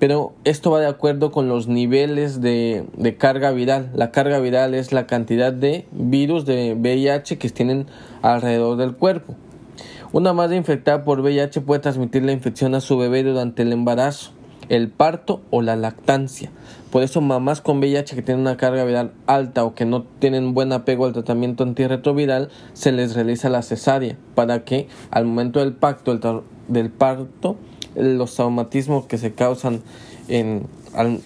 pero 0.00 0.32
esto 0.42 0.72
va 0.72 0.80
de 0.80 0.88
acuerdo 0.88 1.30
con 1.30 1.48
los 1.48 1.68
niveles 1.68 2.40
de, 2.40 2.84
de, 2.96 3.16
carga 3.16 3.52
viral. 3.52 3.92
La 3.94 4.10
carga 4.10 4.40
viral 4.40 4.74
es 4.74 4.90
la 4.90 5.06
cantidad 5.06 5.52
de 5.52 5.86
virus 5.92 6.44
de 6.46 6.74
VIH 6.74 7.38
que 7.38 7.48
tienen 7.48 7.86
alrededor 8.20 8.76
del 8.76 8.96
cuerpo. 8.96 9.36
Una 10.10 10.32
madre 10.32 10.56
infectada 10.56 11.04
por 11.04 11.20
VIH 11.20 11.60
puede 11.60 11.78
transmitir 11.78 12.24
la 12.24 12.32
infección 12.32 12.74
a 12.74 12.80
su 12.80 12.98
bebé 12.98 13.22
durante 13.22 13.62
el 13.62 13.72
embarazo, 13.72 14.32
el 14.68 14.88
parto 14.88 15.42
o 15.50 15.62
la 15.62 15.76
lactancia. 15.76 16.50
Por 16.90 17.02
eso 17.02 17.20
mamás 17.20 17.60
con 17.60 17.80
VIH 17.80 18.16
que 18.16 18.22
tienen 18.22 18.40
una 18.40 18.56
carga 18.56 18.84
viral 18.84 19.12
alta 19.26 19.64
o 19.64 19.74
que 19.74 19.84
no 19.84 20.04
tienen 20.18 20.54
buen 20.54 20.72
apego 20.72 21.04
al 21.04 21.12
tratamiento 21.12 21.62
antirretroviral, 21.62 22.48
se 22.72 22.92
les 22.92 23.14
realiza 23.14 23.50
la 23.50 23.62
cesárea 23.62 24.16
para 24.34 24.64
que 24.64 24.88
al 25.10 25.26
momento 25.26 25.60
del 25.60 25.74
pacto 25.74 26.42
del 26.68 26.90
parto 26.90 27.56
los 27.94 28.34
traumatismos 28.34 29.06
que 29.06 29.18
se 29.18 29.34
causan 29.34 29.82
en, 30.28 30.66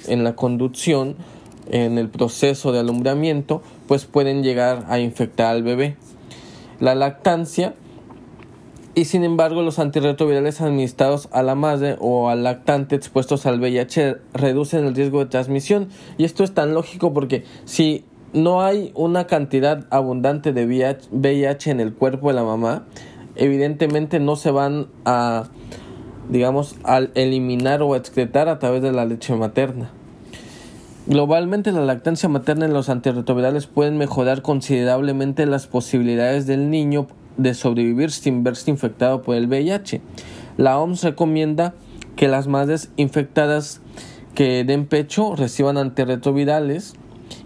en 0.09 0.25
la 0.25 0.35
conducción, 0.35 1.17
en 1.71 1.97
el 1.99 2.09
proceso 2.09 2.73
de 2.73 2.81
alumbramiento, 2.81 3.63
pues 3.87 4.05
pueden 4.05 4.43
llegar 4.43 4.87
a 4.89 4.99
infectar 4.99 5.55
al 5.55 5.63
bebé. 5.63 5.97
La 6.81 6.97
lactancia 6.97 7.75
y 8.95 9.07
sin 9.07 9.25
embargo 9.25 9.63
los 9.63 9.79
antirretrovirales 9.79 10.61
administrados 10.61 11.29
a 11.33 11.43
la 11.43 11.55
madre 11.55 11.97
o 12.01 12.29
al 12.29 12.45
lactante 12.45 12.95
expuestos 12.95 13.47
al 13.47 13.61
VIH 13.61 14.19
reducen 14.35 14.85
el 14.85 14.95
riesgo 14.95 15.21
de 15.21 15.27
transmisión 15.27 15.89
y 16.19 16.25
esto 16.25 16.45
es 16.45 16.53
tan 16.53 16.75
lógico 16.75 17.15
porque 17.15 17.45
si 17.65 18.05
no 18.35 18.63
hay 18.63 18.93
una 18.95 19.27
cantidad 19.27 19.87
abundante 19.91 20.53
de 20.53 20.67
VIH 21.11 21.71
en 21.71 21.81
el 21.81 21.93
cuerpo 21.93 22.29
de 22.29 22.35
la 22.35 22.45
mamá, 22.45 22.85
evidentemente 23.37 24.21
no 24.21 24.37
se 24.37 24.51
van 24.51 24.89
a 25.05 25.45
digamos 26.29 26.77
a 26.85 26.99
eliminar 27.15 27.83
o 27.83 27.97
excretar 27.97 28.49
a 28.49 28.59
través 28.59 28.83
de 28.83 28.93
la 28.93 29.05
leche 29.05 29.35
materna. 29.35 29.91
Globalmente 31.07 31.73
la 31.73 31.85
lactancia 31.85 32.29
materna 32.29 32.65
en 32.65 32.73
los 32.73 32.89
antirretrovirales 32.89 33.67
pueden 33.67 33.99
mejorar 33.99 34.41
considerablemente 34.41 35.47
las 35.47 35.67
posibilidades 35.67 36.47
del 36.47 36.71
niño 36.71 37.09
de 37.37 37.55
sobrevivir 37.55 38.11
sin 38.11 38.45
verse 38.45 38.71
infectado 38.71 39.23
por 39.23 39.37
el 39.37 39.47
VIH. 39.47 40.01
La 40.57 40.79
OMS 40.79 41.03
recomienda 41.03 41.75
que 42.17 42.29
las 42.29 42.47
madres 42.47 42.91
infectadas 42.97 43.81
que 44.35 44.65
den 44.65 44.87
pecho 44.87 45.37
reciban 45.37 45.77
antirretrovirales 45.77 46.95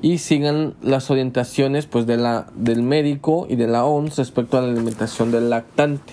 y 0.03 0.19
sigan 0.19 0.75
las 0.83 1.11
orientaciones 1.11 1.87
pues 1.87 2.07
de 2.07 2.17
la 2.17 2.47
del 2.55 2.83
médico 2.83 3.47
y 3.49 3.57
de 3.57 3.67
la 3.67 3.85
OMS 3.85 4.17
respecto 4.17 4.59
a 4.59 4.63
la 4.63 4.69
alimentación 4.69 5.31
del 5.31 5.51
lactante. 5.51 6.13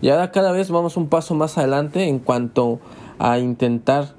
Y 0.00 0.10
ahora 0.10 0.30
cada 0.30 0.52
vez 0.52 0.70
vamos 0.70 0.96
un 0.96 1.08
paso 1.08 1.34
más 1.34 1.58
adelante 1.58 2.04
en 2.04 2.18
cuanto 2.18 2.78
a 3.18 3.38
intentar 3.38 4.14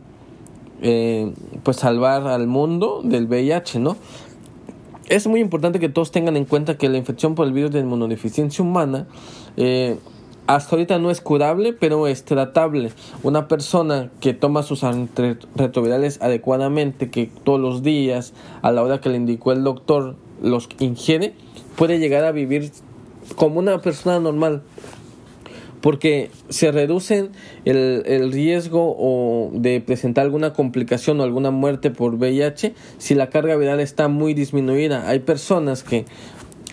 eh, 0.81 1.33
pues 1.63 1.77
salvar 1.77 2.27
al 2.27 2.47
mundo 2.47 3.01
del 3.03 3.27
VIH, 3.27 3.79
¿no? 3.79 3.97
Es 5.09 5.27
muy 5.27 5.41
importante 5.41 5.79
que 5.79 5.89
todos 5.89 6.11
tengan 6.11 6.37
en 6.37 6.45
cuenta 6.45 6.77
que 6.77 6.87
la 6.87 6.97
infección 6.97 7.35
por 7.35 7.47
el 7.47 7.53
virus 7.53 7.71
de 7.71 7.79
inmunodeficiencia 7.79 8.63
humana 8.63 9.07
eh, 9.57 9.97
hasta 10.47 10.75
ahorita 10.75 10.97
no 10.97 11.11
es 11.11 11.21
curable, 11.21 11.73
pero 11.73 12.07
es 12.07 12.23
tratable. 12.23 12.91
Una 13.21 13.47
persona 13.47 14.09
que 14.19 14.33
toma 14.33 14.63
sus 14.63 14.83
antirretrovirales 14.83 16.21
adecuadamente, 16.21 17.11
que 17.11 17.29
todos 17.43 17.59
los 17.59 17.83
días, 17.83 18.33
a 18.63 18.71
la 18.71 18.81
hora 18.81 18.99
que 18.99 19.09
le 19.09 19.17
indicó 19.17 19.51
el 19.51 19.63
doctor, 19.63 20.15
los 20.41 20.67
ingiere, 20.79 21.35
puede 21.75 21.99
llegar 21.99 22.23
a 22.25 22.31
vivir 22.31 22.71
como 23.35 23.59
una 23.59 23.79
persona 23.79 24.19
normal 24.19 24.63
porque 25.81 26.29
se 26.49 26.71
reduce 26.71 27.29
el, 27.65 28.03
el 28.05 28.31
riesgo 28.31 28.95
o 28.97 29.51
de 29.53 29.81
presentar 29.81 30.25
alguna 30.25 30.53
complicación 30.53 31.19
o 31.19 31.23
alguna 31.23 31.51
muerte 31.51 31.91
por 31.91 32.15
VIH 32.15 32.73
si 32.97 33.15
la 33.15 33.29
carga 33.29 33.55
viral 33.55 33.79
está 33.79 34.07
muy 34.07 34.33
disminuida. 34.33 35.07
Hay 35.07 35.19
personas 35.19 35.83
que 35.83 36.05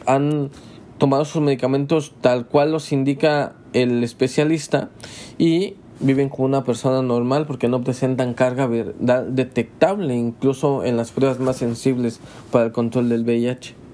han 0.06 0.50
tomado 0.98 1.24
sus 1.24 1.42
medicamentos 1.42 2.14
tal 2.20 2.46
cual 2.46 2.72
los 2.72 2.92
indica 2.92 3.54
el 3.72 4.02
especialista 4.02 4.90
y 5.38 5.74
viven 6.00 6.28
como 6.28 6.44
una 6.44 6.64
persona 6.64 7.02
normal 7.02 7.46
porque 7.46 7.68
no 7.68 7.82
presentan 7.82 8.34
carga 8.34 8.66
viral 8.66 9.34
detectable 9.34 10.14
incluso 10.14 10.84
en 10.84 10.96
las 10.96 11.10
pruebas 11.10 11.38
más 11.38 11.56
sensibles 11.56 12.20
para 12.50 12.66
el 12.66 12.72
control 12.72 13.08
del 13.08 13.24
VIH. 13.24 13.85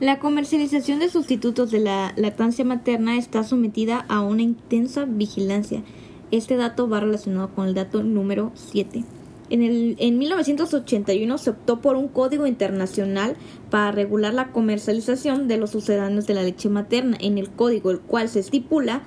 La 0.00 0.20
comercialización 0.20 1.00
de 1.00 1.08
sustitutos 1.08 1.72
de 1.72 1.80
la 1.80 2.12
lactancia 2.14 2.64
materna 2.64 3.18
está 3.18 3.42
sometida 3.42 4.04
a 4.08 4.20
una 4.20 4.42
intensa 4.42 5.06
vigilancia. 5.06 5.82
Este 6.30 6.56
dato 6.56 6.88
va 6.88 7.00
relacionado 7.00 7.48
con 7.52 7.66
el 7.66 7.74
dato 7.74 8.04
número 8.04 8.52
7. 8.54 9.02
En, 9.50 9.62
el, 9.62 9.96
en 9.98 10.18
1981 10.18 11.38
se 11.38 11.50
optó 11.50 11.80
por 11.80 11.96
un 11.96 12.06
código 12.06 12.46
internacional 12.46 13.34
para 13.70 13.90
regular 13.90 14.34
la 14.34 14.52
comercialización 14.52 15.48
de 15.48 15.56
los 15.56 15.70
sucedáneos 15.70 16.28
de 16.28 16.34
la 16.34 16.44
leche 16.44 16.68
materna. 16.68 17.16
En 17.20 17.36
el 17.36 17.50
código, 17.50 17.90
el 17.90 17.98
cual 17.98 18.28
se 18.28 18.38
estipula 18.38 19.02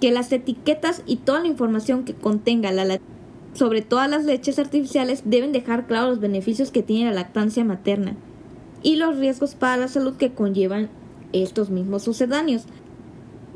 que 0.00 0.12
las 0.12 0.30
etiquetas 0.30 1.02
y 1.06 1.16
toda 1.16 1.40
la 1.40 1.48
información 1.48 2.04
que 2.04 2.14
contenga 2.14 2.70
la 2.70 3.00
sobre 3.54 3.82
todas 3.82 4.08
las 4.08 4.24
leches 4.24 4.60
artificiales 4.60 5.22
deben 5.24 5.50
dejar 5.50 5.88
claros 5.88 6.10
los 6.10 6.20
beneficios 6.20 6.70
que 6.70 6.84
tiene 6.84 7.06
la 7.06 7.16
lactancia 7.16 7.64
materna 7.64 8.14
y 8.82 8.96
los 8.96 9.16
riesgos 9.16 9.54
para 9.54 9.76
la 9.76 9.88
salud 9.88 10.14
que 10.14 10.32
conllevan 10.32 10.88
estos 11.32 11.70
mismos 11.70 12.02
sucedáneos. 12.02 12.64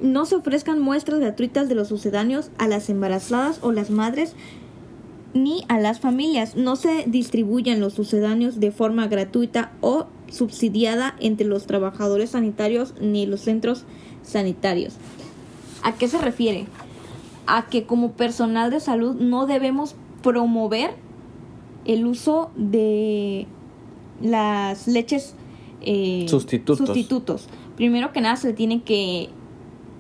No 0.01 0.27
se 0.27 0.37
ofrezcan 0.37 0.81
muestras 0.81 1.21
gratuitas 1.21 1.69
de 1.69 1.75
los 1.75 1.89
sucedáneos 1.89 2.51
a 2.59 2.69
las 2.69 2.89
embarazadas 2.91 3.59
o 3.63 3.73
las 3.73 3.91
madres 3.91 4.35
ni 5.35 5.65
a 5.69 5.79
las 5.79 6.01
familias. 6.01 6.57
No 6.57 6.77
se 6.77 7.05
distribuyan 7.07 7.81
los 7.81 7.95
sucedáneos 7.95 8.61
de 8.61 8.71
forma 8.71 9.07
gratuita 9.07 9.73
o 9.81 10.07
subsidiada 10.29 11.15
entre 11.21 11.47
los 11.47 11.67
trabajadores 11.67 12.31
sanitarios 12.31 12.95
ni 13.01 13.27
los 13.27 13.41
centros 13.41 13.85
sanitarios. 14.23 14.95
¿A 15.83 15.93
qué 15.93 16.09
se 16.09 16.19
refiere? 16.19 16.67
A 17.47 17.67
que 17.67 17.85
como 17.85 18.13
personal 18.13 18.71
de 18.71 18.81
salud 18.81 19.17
no 19.17 19.47
debemos 19.47 19.97
promover 20.23 20.93
el 21.85 22.07
uso 22.07 22.51
de 22.57 23.47
las 24.21 24.87
leches 24.87 25.35
eh, 25.83 26.27
sustitutos. 26.29 26.87
sustitutos. 26.87 27.49
Primero 27.77 28.13
que 28.13 28.21
nada 28.21 28.37
se 28.37 28.49
le 28.49 28.53
tiene 28.55 28.83
que 28.83 29.29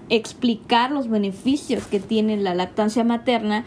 explicar 0.08 0.90
los 0.90 1.08
beneficios 1.08 1.86
que 1.86 2.00
tiene 2.00 2.36
la 2.36 2.54
lactancia 2.54 3.04
materna 3.04 3.64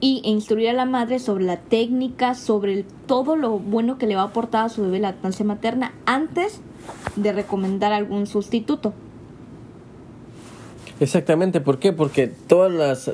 y 0.00 0.22
e 0.24 0.30
instruir 0.30 0.68
a 0.68 0.72
la 0.72 0.84
madre 0.84 1.18
sobre 1.18 1.44
la 1.44 1.56
técnica, 1.56 2.34
sobre 2.34 2.84
todo 3.06 3.36
lo 3.36 3.58
bueno 3.58 3.98
que 3.98 4.06
le 4.06 4.14
va 4.14 4.22
a 4.22 4.26
aportar 4.26 4.66
a 4.66 4.68
su 4.68 4.82
bebé 4.82 5.00
lactancia 5.00 5.44
materna 5.44 5.92
antes 6.06 6.60
de 7.16 7.32
recomendar 7.32 7.92
algún 7.92 8.26
sustituto. 8.26 8.92
Exactamente, 11.00 11.60
¿por 11.60 11.78
qué? 11.78 11.92
Porque 11.92 12.26
todas 12.28 12.72
las 12.72 13.10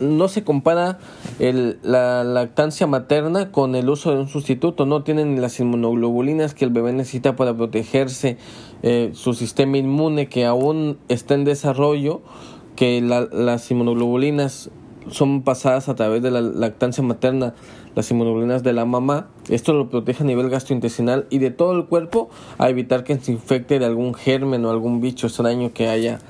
no 0.00 0.28
se 0.28 0.44
compara 0.44 0.98
el, 1.38 1.78
la 1.82 2.24
lactancia 2.24 2.86
materna 2.86 3.50
con 3.50 3.74
el 3.74 3.88
uso 3.88 4.10
de 4.12 4.20
un 4.20 4.28
sustituto, 4.28 4.86
no 4.86 5.02
tienen 5.02 5.40
las 5.40 5.58
inmunoglobulinas 5.60 6.54
que 6.54 6.64
el 6.64 6.70
bebé 6.70 6.92
necesita 6.92 7.36
para 7.36 7.56
protegerse, 7.56 8.38
eh, 8.82 9.10
su 9.14 9.34
sistema 9.34 9.78
inmune 9.78 10.28
que 10.28 10.46
aún 10.46 10.98
está 11.08 11.34
en 11.34 11.44
desarrollo, 11.44 12.22
que 12.76 13.00
las 13.00 13.70
inmunoglobulinas 13.70 14.70
son 15.10 15.42
pasadas 15.42 15.88
a 15.88 15.94
través 15.94 16.22
de 16.22 16.30
la 16.30 16.40
lactancia 16.40 17.02
materna, 17.02 17.54
las 17.94 18.10
inmunoglobulinas 18.10 18.62
de 18.62 18.72
la 18.72 18.84
mamá. 18.84 19.28
Esto 19.48 19.72
lo 19.72 19.88
protege 19.90 20.22
a 20.22 20.26
nivel 20.26 20.48
gastrointestinal 20.48 21.26
y 21.30 21.38
de 21.38 21.50
todo 21.50 21.72
el 21.72 21.86
cuerpo 21.86 22.28
a 22.58 22.68
evitar 22.68 23.04
que 23.04 23.18
se 23.18 23.32
infecte 23.32 23.78
de 23.78 23.86
algún 23.86 24.14
germen 24.14 24.64
o 24.64 24.70
algún 24.70 25.00
bicho 25.00 25.26
extraño 25.26 25.72
que 25.72 25.88
haya 25.88 26.20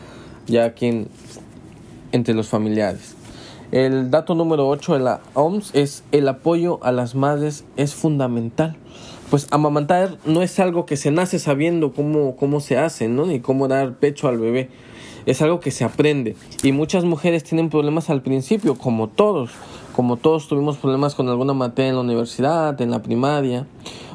ya 0.46 0.64
aquí 0.64 1.06
entre 2.12 2.34
los 2.34 2.48
familiares. 2.48 3.17
El 3.70 4.10
dato 4.10 4.34
número 4.34 4.66
8 4.66 4.94
de 4.94 5.00
la 5.00 5.20
OMS 5.34 5.74
es 5.74 6.02
el 6.10 6.26
apoyo 6.26 6.78
a 6.82 6.90
las 6.90 7.14
madres 7.14 7.66
es 7.76 7.94
fundamental. 7.94 8.76
Pues 9.30 9.46
amamantar 9.50 10.16
no 10.24 10.40
es 10.40 10.58
algo 10.58 10.86
que 10.86 10.96
se 10.96 11.10
nace 11.10 11.38
sabiendo 11.38 11.92
cómo, 11.92 12.34
cómo 12.36 12.60
se 12.60 12.78
hace, 12.78 13.08
¿no? 13.08 13.26
Ni 13.26 13.40
cómo 13.40 13.68
dar 13.68 13.92
pecho 13.96 14.26
al 14.26 14.38
bebé. 14.38 14.70
Es 15.26 15.42
algo 15.42 15.60
que 15.60 15.70
se 15.70 15.84
aprende. 15.84 16.34
Y 16.62 16.72
muchas 16.72 17.04
mujeres 17.04 17.44
tienen 17.44 17.68
problemas 17.68 18.08
al 18.08 18.22
principio, 18.22 18.78
como 18.78 19.08
todos. 19.08 19.50
Como 19.94 20.16
todos 20.16 20.48
tuvimos 20.48 20.78
problemas 20.78 21.14
con 21.14 21.28
alguna 21.28 21.52
materia 21.52 21.90
en 21.90 21.96
la 21.96 22.00
universidad, 22.00 22.80
en 22.80 22.90
la 22.90 23.02
primaria. 23.02 23.66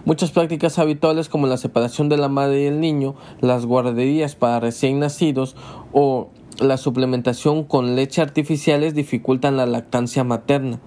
Muchas 0.03 0.31
prácticas 0.31 0.79
habituales 0.79 1.29
como 1.29 1.45
la 1.45 1.57
separación 1.57 2.09
de 2.09 2.17
la 2.17 2.27
madre 2.27 2.63
y 2.63 2.65
el 2.65 2.79
niño, 2.79 3.13
las 3.39 3.67
guarderías 3.67 4.35
para 4.35 4.59
recién 4.59 4.99
nacidos 4.99 5.55
o 5.91 6.29
la 6.59 6.77
suplementación 6.77 7.63
con 7.63 7.95
leche 7.95 8.21
artificiales 8.21 8.93
dificultan 8.93 9.57
la 9.57 9.65
lactancia 9.65 10.23
materna. 10.23 10.79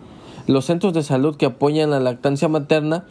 Los 0.47 0.67
centros 0.67 0.93
de 0.93 1.03
salud 1.03 1.37
que 1.37 1.47
apoyan 1.47 1.91
la 1.91 2.01
lactancia 2.01 2.49
materna 2.49 3.05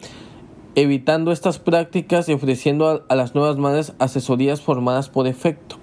evitando 0.74 1.32
estas 1.32 1.58
prácticas 1.58 2.28
y 2.28 2.34
ofreciendo 2.34 3.04
a, 3.08 3.14
las 3.14 3.34
nuevas 3.34 3.56
madres 3.56 3.94
asesorías 3.98 4.60
formadas 4.60 5.08
por 5.08 5.26
efecto. 5.26 5.76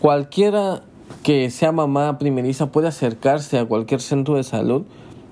Cualquiera 0.00 0.82
que 1.22 1.50
sea 1.50 1.72
mamá 1.72 2.18
primeriza 2.18 2.72
puede 2.72 2.88
acercarse 2.88 3.58
a 3.58 3.66
cualquier 3.66 4.00
centro 4.00 4.36
de 4.36 4.42
salud 4.42 4.84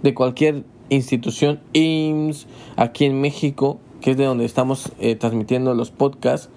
de 0.03 0.15
cualquier 0.15 0.65
institución 0.91 1.61
IMSS 1.73 2.47
aquí 2.77 3.05
en 3.07 3.21
México, 3.21 3.79
que 4.01 4.13
es 4.13 4.17
de 4.17 4.25
donde 4.25 4.45
estamos 4.45 4.93
eh, 5.01 5.15
transmitiendo 5.17 5.75
los 5.75 5.91
podcasts, 5.91 6.51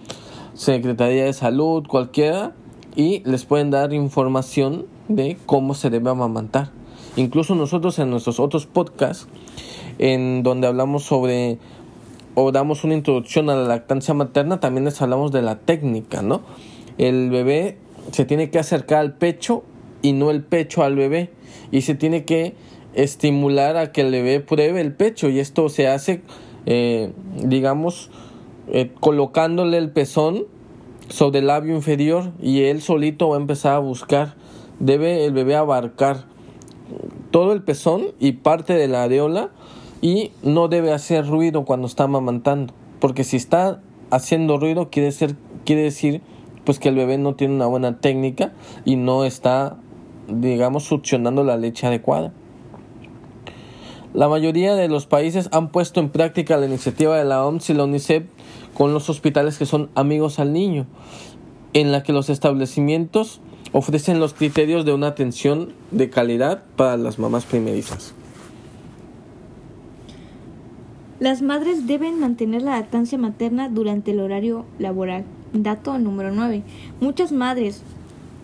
Secretaría 0.54 1.26
de 1.26 1.34
Salud, 1.34 1.86
cualquiera, 1.88 2.54
y 2.96 3.22
les 3.26 3.46
pueden 3.46 3.72
dar 3.72 3.94
información 3.94 4.86
de 5.08 5.38
cómo 5.46 5.74
se 5.74 5.90
debe 5.90 6.10
amamantar. 6.10 6.72
Incluso 7.16 7.56
nosotros 7.56 8.00
en 8.00 8.10
nuestros 8.10 8.40
otros 8.40 8.66
podcasts, 8.66 9.28
en 10.00 10.44
donde 10.44 10.68
hablamos 10.68 11.04
sobre 11.04 11.58
o 12.36 12.52
damos 12.52 12.84
una 12.84 12.94
introducción 12.94 13.50
a 13.50 13.56
la 13.56 13.64
lactancia 13.64 14.14
materna, 14.14 14.60
también 14.60 14.86
les 14.86 15.02
hablamos 15.02 15.32
de 15.32 15.42
la 15.42 15.58
técnica, 15.60 16.22
¿no? 16.22 16.42
El 16.98 17.30
bebé 17.30 17.78
se 18.12 18.26
tiene 18.26 18.50
que 18.50 18.60
acercar 18.60 19.00
al 19.00 19.14
pecho 19.14 19.64
y 20.02 20.12
no 20.14 20.32
el 20.32 20.44
pecho 20.44 20.84
al 20.84 20.96
bebé 20.96 21.32
y 21.72 21.82
se 21.82 21.96
tiene 21.96 22.26
que 22.26 22.54
estimular 22.94 23.78
a 23.78 23.92
que 23.92 24.02
el 24.02 24.12
bebé 24.12 24.40
pruebe 24.40 24.82
el 24.82 24.94
pecho 24.94 25.30
y 25.30 25.40
esto 25.40 25.70
se 25.70 25.88
hace, 25.88 26.22
eh, 26.66 27.12
digamos, 27.44 28.10
eh, 28.68 28.92
colocándole 29.00 29.78
el 29.78 29.92
pezón 29.92 30.46
sobre 31.10 31.40
el 31.40 31.48
labio 31.48 31.76
inferior 31.76 32.32
y 32.42 32.62
él 32.64 32.82
solito 32.82 33.30
va 33.30 33.38
a 33.38 33.40
empezar 33.40 33.76
a 33.76 33.80
buscar. 33.80 34.36
Debe 34.80 35.26
el 35.26 35.34
bebé 35.34 35.56
abarcar 35.56 36.26
todo 37.32 37.54
el 37.54 37.64
pezón 37.64 38.08
y 38.20 38.34
parte 38.34 38.74
de 38.74 38.88
la 38.88 39.04
areola 39.04 39.50
y 40.02 40.32
no 40.44 40.68
debe 40.68 40.92
hacer 40.92 41.28
ruido 41.28 41.66
cuando 41.66 41.88
está 41.88 42.04
amamantando, 42.04 42.74
porque 43.00 43.24
si 43.24 43.38
está 43.38 43.82
haciendo 44.12 44.58
ruido 44.58 44.90
quiere, 44.90 45.12
ser, 45.12 45.36
quiere 45.66 45.82
decir 45.82 46.22
pues 46.64 46.80
que 46.80 46.90
el 46.90 46.96
bebé 46.96 47.18
no 47.18 47.36
tiene 47.36 47.56
una 47.56 47.68
buena 47.68 48.00
técnica 48.00 48.54
y 48.86 48.96
no 48.96 49.24
está 49.24 49.78
digamos 50.28 50.84
succionando 50.84 51.44
la 51.44 51.58
leche 51.58 51.88
adecuada. 51.88 52.34
La 54.16 54.30
mayoría 54.30 54.76
de 54.76 54.88
los 54.88 55.08
países 55.08 55.50
han 55.52 55.68
puesto 55.68 56.00
en 56.00 56.08
práctica 56.08 56.56
la 56.56 56.66
iniciativa 56.66 57.18
de 57.18 57.26
la 57.26 57.46
OMS 57.46 57.70
y 57.70 57.74
la 57.74 57.84
UNICEF 57.84 58.24
con 58.74 58.94
los 58.94 59.10
hospitales 59.10 59.58
que 59.58 59.66
son 59.66 59.90
amigos 59.94 60.40
al 60.40 60.54
niño, 60.54 60.86
en 61.74 61.92
la 61.92 62.02
que 62.02 62.14
los 62.14 62.30
establecimientos 62.30 63.42
ofrecen 63.74 64.22
los 64.22 64.34
criterios 64.34 64.86
de 64.86 64.94
una 64.94 65.08
atención 65.08 65.74
de 65.92 66.10
calidad 66.10 66.64
para 66.78 66.96
las 66.96 67.20
mamás 67.20 67.44
primerizas. 67.44 68.14
Las 71.20 71.42
madres 71.42 71.86
deben 71.86 72.18
mantener 72.18 72.62
la 72.62 72.78
lactancia 72.80 73.18
materna 73.18 73.68
durante 73.68 74.12
el 74.12 74.22
horario 74.22 74.64
laboral. 74.80 75.26
Dato 75.52 76.00
número 76.00 76.32
9. 76.32 76.64
Muchas 77.02 77.34
madres 77.34 77.82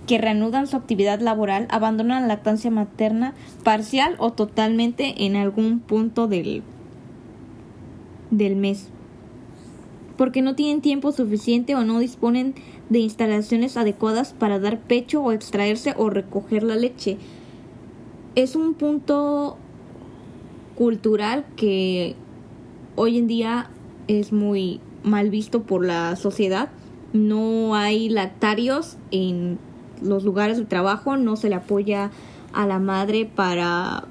que 0.08 0.18
reanudan 0.18 0.68
su 0.68 0.78
actividad 0.78 1.20
laboral 1.20 1.68
abandonan 1.70 2.24
la 2.24 2.28
lactancia 2.28 2.72
materna 2.72 3.34
parcial 3.64 4.16
o 4.18 4.32
totalmente 4.32 5.26
en 5.26 5.36
algún 5.36 5.80
punto 5.80 6.28
del, 6.28 6.64
del 8.32 8.56
mes 8.56 8.90
porque 10.22 10.44
no 10.44 10.54
tienen 10.54 10.82
tiempo 10.82 11.12
suficiente 11.12 11.74
o 11.74 11.84
no 11.84 11.98
disponen 11.98 12.54
de 12.90 13.00
instalaciones 13.00 13.76
adecuadas 13.76 14.34
para 14.34 14.60
dar 14.60 14.80
pecho 14.80 15.24
o 15.24 15.32
extraerse 15.32 15.96
o 15.98 16.12
recoger 16.12 16.62
la 16.62 16.76
leche. 16.76 17.18
Es 18.36 18.56
un 18.56 18.76
punto 18.76 19.58
cultural 20.76 21.44
que 21.56 22.16
hoy 22.96 23.18
en 23.18 23.26
día 23.26 23.72
es 24.08 24.32
muy 24.32 24.80
mal 25.04 25.32
visto 25.32 25.64
por 25.64 25.84
la 25.84 26.16
sociedad. 26.16 26.70
No 27.14 27.74
hay 27.74 28.08
lactarios 28.08 28.98
en 29.10 29.58
los 30.02 30.24
lugares 30.24 30.58
de 30.58 30.66
trabajo, 30.66 31.18
no 31.18 31.36
se 31.36 31.50
le 31.50 31.56
apoya 31.56 32.12
a 32.54 32.66
la 32.66 32.80
madre 32.80 33.26
para 33.26 34.06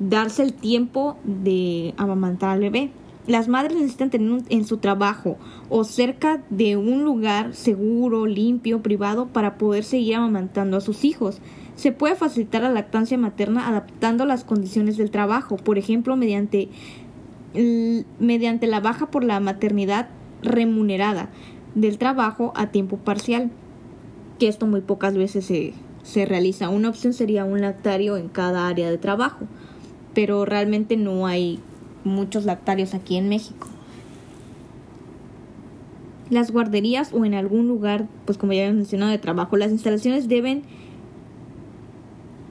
darse 0.00 0.42
el 0.42 0.52
tiempo 0.52 1.16
de 1.24 1.94
amamantar 1.96 2.50
al 2.50 2.60
bebé. 2.60 2.90
Las 3.26 3.46
madres 3.46 3.76
necesitan 3.76 4.08
tener 4.08 4.42
en 4.48 4.64
su 4.64 4.78
trabajo 4.78 5.36
o 5.68 5.84
cerca 5.84 6.42
de 6.48 6.76
un 6.76 7.04
lugar 7.04 7.54
seguro, 7.54 8.24
limpio, 8.24 8.82
privado 8.82 9.26
para 9.26 9.58
poder 9.58 9.84
seguir 9.84 10.14
amamantando 10.14 10.78
a 10.78 10.80
sus 10.80 11.04
hijos. 11.04 11.40
Se 11.74 11.92
puede 11.92 12.14
facilitar 12.14 12.62
la 12.62 12.70
lactancia 12.70 13.18
materna 13.18 13.68
adaptando 13.68 14.24
las 14.24 14.44
condiciones 14.44 14.96
del 14.96 15.10
trabajo, 15.10 15.56
por 15.56 15.76
ejemplo, 15.76 16.16
mediante, 16.16 16.70
mediante 18.18 18.66
la 18.66 18.80
baja 18.80 19.10
por 19.10 19.24
la 19.24 19.40
maternidad 19.40 20.08
remunerada 20.42 21.28
del 21.74 21.98
trabajo 21.98 22.52
a 22.56 22.68
tiempo 22.68 22.96
parcial, 22.96 23.50
que 24.38 24.48
esto 24.48 24.66
muy 24.66 24.80
pocas 24.80 25.14
veces 25.14 25.44
se, 25.44 25.74
se 26.02 26.24
realiza. 26.24 26.68
Una 26.68 26.88
opción 26.88 27.12
sería 27.12 27.44
un 27.44 27.60
lactario 27.60 28.16
en 28.16 28.28
cada 28.28 28.68
área 28.68 28.90
de 28.90 28.98
trabajo, 28.98 29.46
pero 30.14 30.44
realmente 30.44 30.96
no 30.96 31.26
hay 31.26 31.60
muchos 32.04 32.44
lactarios 32.44 32.94
aquí 32.94 33.16
en 33.16 33.28
México. 33.28 33.68
Las 36.30 36.50
guarderías 36.50 37.12
o 37.12 37.24
en 37.24 37.34
algún 37.34 37.68
lugar, 37.68 38.06
pues 38.26 38.36
como 38.38 38.52
ya 38.52 38.60
habíamos 38.60 38.78
mencionado, 38.78 39.10
de 39.10 39.18
trabajo, 39.18 39.56
las 39.56 39.70
instalaciones 39.70 40.28
deben 40.28 40.62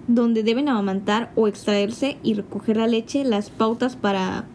donde 0.08 0.42
deben 0.42 0.70
amamantar 0.70 1.32
o 1.36 1.48
extraerse 1.48 2.18
y 2.24 2.34
recoger 2.34 2.78
la 2.78 2.88
leche, 2.88 3.24
las 3.26 3.50
pautas 3.50 3.96
para 3.96 4.46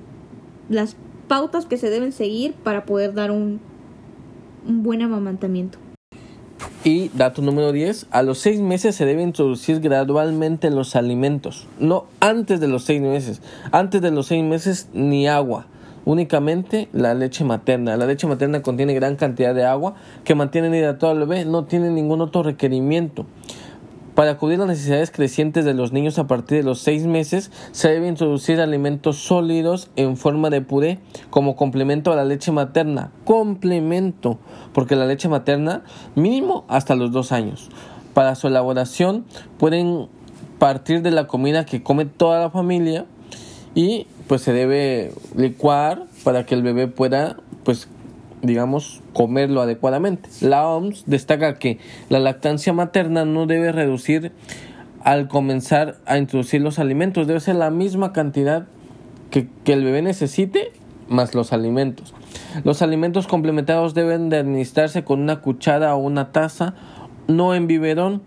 las 0.68 0.96
pautas 1.28 1.66
que 1.66 1.76
se 1.76 1.90
deben 1.90 2.12
seguir 2.12 2.54
para 2.54 2.86
poder 2.86 3.14
dar 3.14 3.30
un, 3.30 3.60
un 4.66 4.82
buen 4.82 5.02
amamantamiento. 5.02 5.78
Y 6.84 7.10
dato 7.10 7.42
número 7.42 7.70
10, 7.70 8.06
a 8.10 8.22
los 8.22 8.38
seis 8.38 8.60
meses 8.60 8.96
se 8.96 9.06
debe 9.06 9.22
introducir 9.22 9.80
gradualmente 9.80 10.68
los 10.70 10.96
alimentos, 10.96 11.68
no 11.78 12.06
antes 12.18 12.58
de 12.58 12.66
los 12.66 12.82
seis 12.82 13.00
meses, 13.00 13.40
antes 13.70 14.02
de 14.02 14.10
los 14.10 14.26
seis 14.26 14.42
meses 14.42 14.88
ni 14.92 15.28
agua, 15.28 15.66
únicamente 16.04 16.88
la 16.92 17.14
leche 17.14 17.44
materna. 17.44 17.96
La 17.96 18.06
leche 18.06 18.26
materna 18.26 18.62
contiene 18.62 18.94
gran 18.94 19.14
cantidad 19.16 19.54
de 19.54 19.64
agua 19.64 19.94
que 20.24 20.34
mantiene 20.34 20.76
hidratado 20.76 21.12
al 21.12 21.20
bebé, 21.20 21.44
no 21.44 21.66
tiene 21.66 21.90
ningún 21.90 22.20
otro 22.20 22.42
requerimiento. 22.42 23.26
Para 24.14 24.36
cubrir 24.36 24.58
las 24.58 24.68
necesidades 24.68 25.10
crecientes 25.10 25.64
de 25.64 25.72
los 25.72 25.92
niños 25.92 26.18
a 26.18 26.26
partir 26.26 26.58
de 26.58 26.64
los 26.64 26.80
seis 26.80 27.06
meses, 27.06 27.50
se 27.72 27.88
debe 27.88 28.08
introducir 28.08 28.60
alimentos 28.60 29.16
sólidos 29.16 29.90
en 29.96 30.18
forma 30.18 30.50
de 30.50 30.60
puré 30.60 30.98
como 31.30 31.56
complemento 31.56 32.12
a 32.12 32.16
la 32.16 32.24
leche 32.24 32.52
materna. 32.52 33.10
Complemento, 33.24 34.38
porque 34.74 34.96
la 34.96 35.06
leche 35.06 35.30
materna 35.30 35.82
mínimo 36.14 36.64
hasta 36.68 36.94
los 36.94 37.10
dos 37.10 37.32
años. 37.32 37.70
Para 38.12 38.34
su 38.34 38.48
elaboración 38.48 39.24
pueden 39.56 40.08
partir 40.58 41.00
de 41.00 41.10
la 41.10 41.26
comida 41.26 41.64
que 41.64 41.82
come 41.82 42.04
toda 42.04 42.38
la 42.38 42.50
familia 42.50 43.06
y 43.74 44.06
pues 44.28 44.42
se 44.42 44.52
debe 44.52 45.12
licuar 45.34 46.04
para 46.22 46.44
que 46.44 46.54
el 46.54 46.62
bebé 46.62 46.86
pueda 46.86 47.38
pues 47.64 47.88
digamos, 48.42 49.00
comerlo 49.12 49.62
adecuadamente. 49.62 50.28
La 50.40 50.66
OMS 50.68 51.04
destaca 51.06 51.54
que 51.54 51.78
la 52.08 52.18
lactancia 52.18 52.72
materna 52.72 53.24
no 53.24 53.46
debe 53.46 53.72
reducir 53.72 54.32
al 55.04 55.28
comenzar 55.28 55.96
a 56.06 56.18
introducir 56.18 56.60
los 56.60 56.78
alimentos, 56.78 57.26
debe 57.26 57.40
ser 57.40 57.56
la 57.56 57.70
misma 57.70 58.12
cantidad 58.12 58.66
que, 59.30 59.48
el 59.66 59.84
bebé 59.84 60.02
necesite 60.02 60.72
más 61.08 61.34
los 61.34 61.52
alimentos. 61.52 62.14
Los 62.64 62.82
alimentos 62.82 63.26
complementados 63.26 63.94
deben 63.94 64.28
de 64.28 64.38
administrarse 64.38 65.04
con 65.04 65.20
una 65.20 65.40
cuchara 65.40 65.94
o 65.94 65.98
una 65.98 66.32
taza, 66.32 66.74
no 67.28 67.54
en 67.54 67.66
biberón. 67.66 68.22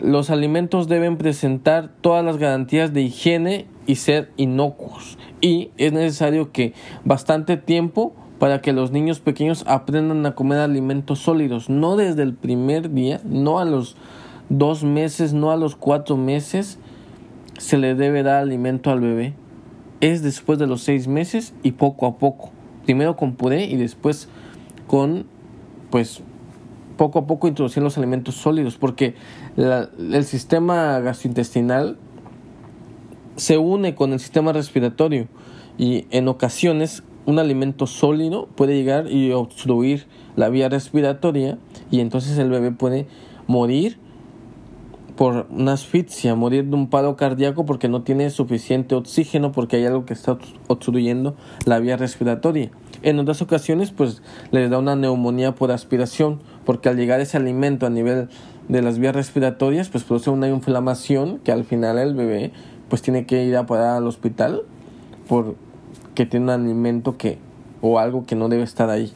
Los 0.00 0.28
alimentos 0.28 0.88
deben 0.88 1.16
presentar 1.16 1.90
todas 2.00 2.24
las 2.24 2.36
garantías 2.36 2.92
de 2.92 3.02
higiene 3.02 3.66
y 3.86 3.96
ser 3.96 4.30
inocuos. 4.36 5.16
Y 5.40 5.70
es 5.78 5.92
necesario 5.92 6.52
que 6.52 6.74
bastante 7.04 7.56
tiempo 7.56 8.14
para 8.38 8.60
que 8.60 8.72
los 8.72 8.90
niños 8.90 9.20
pequeños 9.20 9.64
aprendan 9.66 10.24
a 10.26 10.34
comer 10.34 10.58
alimentos 10.58 11.20
sólidos, 11.20 11.70
no 11.70 11.96
desde 11.96 12.22
el 12.22 12.34
primer 12.34 12.92
día, 12.92 13.20
no 13.24 13.58
a 13.58 13.64
los 13.64 13.96
dos 14.48 14.84
meses, 14.84 15.32
no 15.32 15.50
a 15.50 15.56
los 15.56 15.76
cuatro 15.76 16.16
meses, 16.16 16.78
se 17.58 17.78
le 17.78 17.94
debe 17.94 18.22
dar 18.22 18.42
alimento 18.42 18.90
al 18.90 19.00
bebé 19.00 19.34
es 20.00 20.22
después 20.22 20.58
de 20.58 20.66
los 20.66 20.82
seis 20.82 21.08
meses 21.08 21.54
y 21.62 21.72
poco 21.72 22.06
a 22.06 22.18
poco. 22.18 22.50
Primero 22.84 23.16
con 23.16 23.34
puré 23.34 23.64
y 23.64 23.76
después 23.76 24.28
con, 24.86 25.26
pues, 25.90 26.22
poco 26.96 27.20
a 27.20 27.26
poco 27.26 27.48
introducir 27.48 27.82
los 27.82 27.98
alimentos 27.98 28.36
sólidos, 28.36 28.76
porque 28.76 29.14
el 29.56 30.24
sistema 30.24 30.98
gastrointestinal 31.00 31.98
se 33.36 33.58
une 33.58 33.94
con 33.94 34.12
el 34.12 34.20
sistema 34.20 34.52
respiratorio 34.52 35.28
y 35.76 36.06
en 36.10 36.28
ocasiones 36.28 37.02
un 37.26 37.38
alimento 37.38 37.86
sólido 37.86 38.46
puede 38.54 38.74
llegar 38.74 39.10
y 39.10 39.32
obstruir 39.32 40.06
la 40.36 40.48
vía 40.48 40.68
respiratoria 40.68 41.58
y 41.90 42.00
entonces 42.00 42.38
el 42.38 42.48
bebé 42.48 42.70
puede 42.70 43.06
morir 43.46 43.98
por 45.16 45.46
una 45.50 45.72
asfixia, 45.72 46.34
morir 46.34 46.66
de 46.66 46.76
un 46.76 46.88
paro 46.88 47.16
cardíaco 47.16 47.64
porque 47.64 47.88
no 47.88 48.02
tiene 48.02 48.30
suficiente 48.30 48.94
oxígeno 48.94 49.50
porque 49.50 49.76
hay 49.76 49.86
algo 49.86 50.04
que 50.04 50.12
está 50.12 50.38
obstruyendo 50.68 51.34
la 51.64 51.78
vía 51.78 51.96
respiratoria. 51.96 52.70
En 53.02 53.18
otras 53.18 53.42
ocasiones 53.42 53.90
pues 53.90 54.22
le 54.50 54.68
da 54.68 54.78
una 54.78 54.94
neumonía 54.94 55.54
por 55.54 55.72
aspiración 55.72 56.40
porque 56.64 56.88
al 56.88 56.96
llegar 56.96 57.20
ese 57.20 57.36
alimento 57.36 57.86
a 57.86 57.90
nivel 57.90 58.28
de 58.68 58.82
las 58.82 58.98
vías 58.98 59.14
respiratorias 59.14 59.88
pues 59.88 60.04
produce 60.04 60.30
una 60.30 60.48
inflamación 60.48 61.38
que 61.38 61.50
al 61.50 61.64
final 61.64 61.98
el 61.98 62.14
bebé 62.14 62.52
pues 62.88 63.02
tiene 63.02 63.26
que 63.26 63.44
ir 63.44 63.56
a 63.56 63.66
parar 63.66 63.96
al 63.96 64.06
hospital 64.06 64.62
porque 66.16 66.30
tiene 66.30 66.44
un 66.44 66.50
alimento 66.50 67.18
que 67.18 67.36
o 67.82 67.98
algo 67.98 68.24
que 68.24 68.36
no 68.36 68.48
debe 68.48 68.62
estar 68.62 68.88
ahí. 68.88 69.12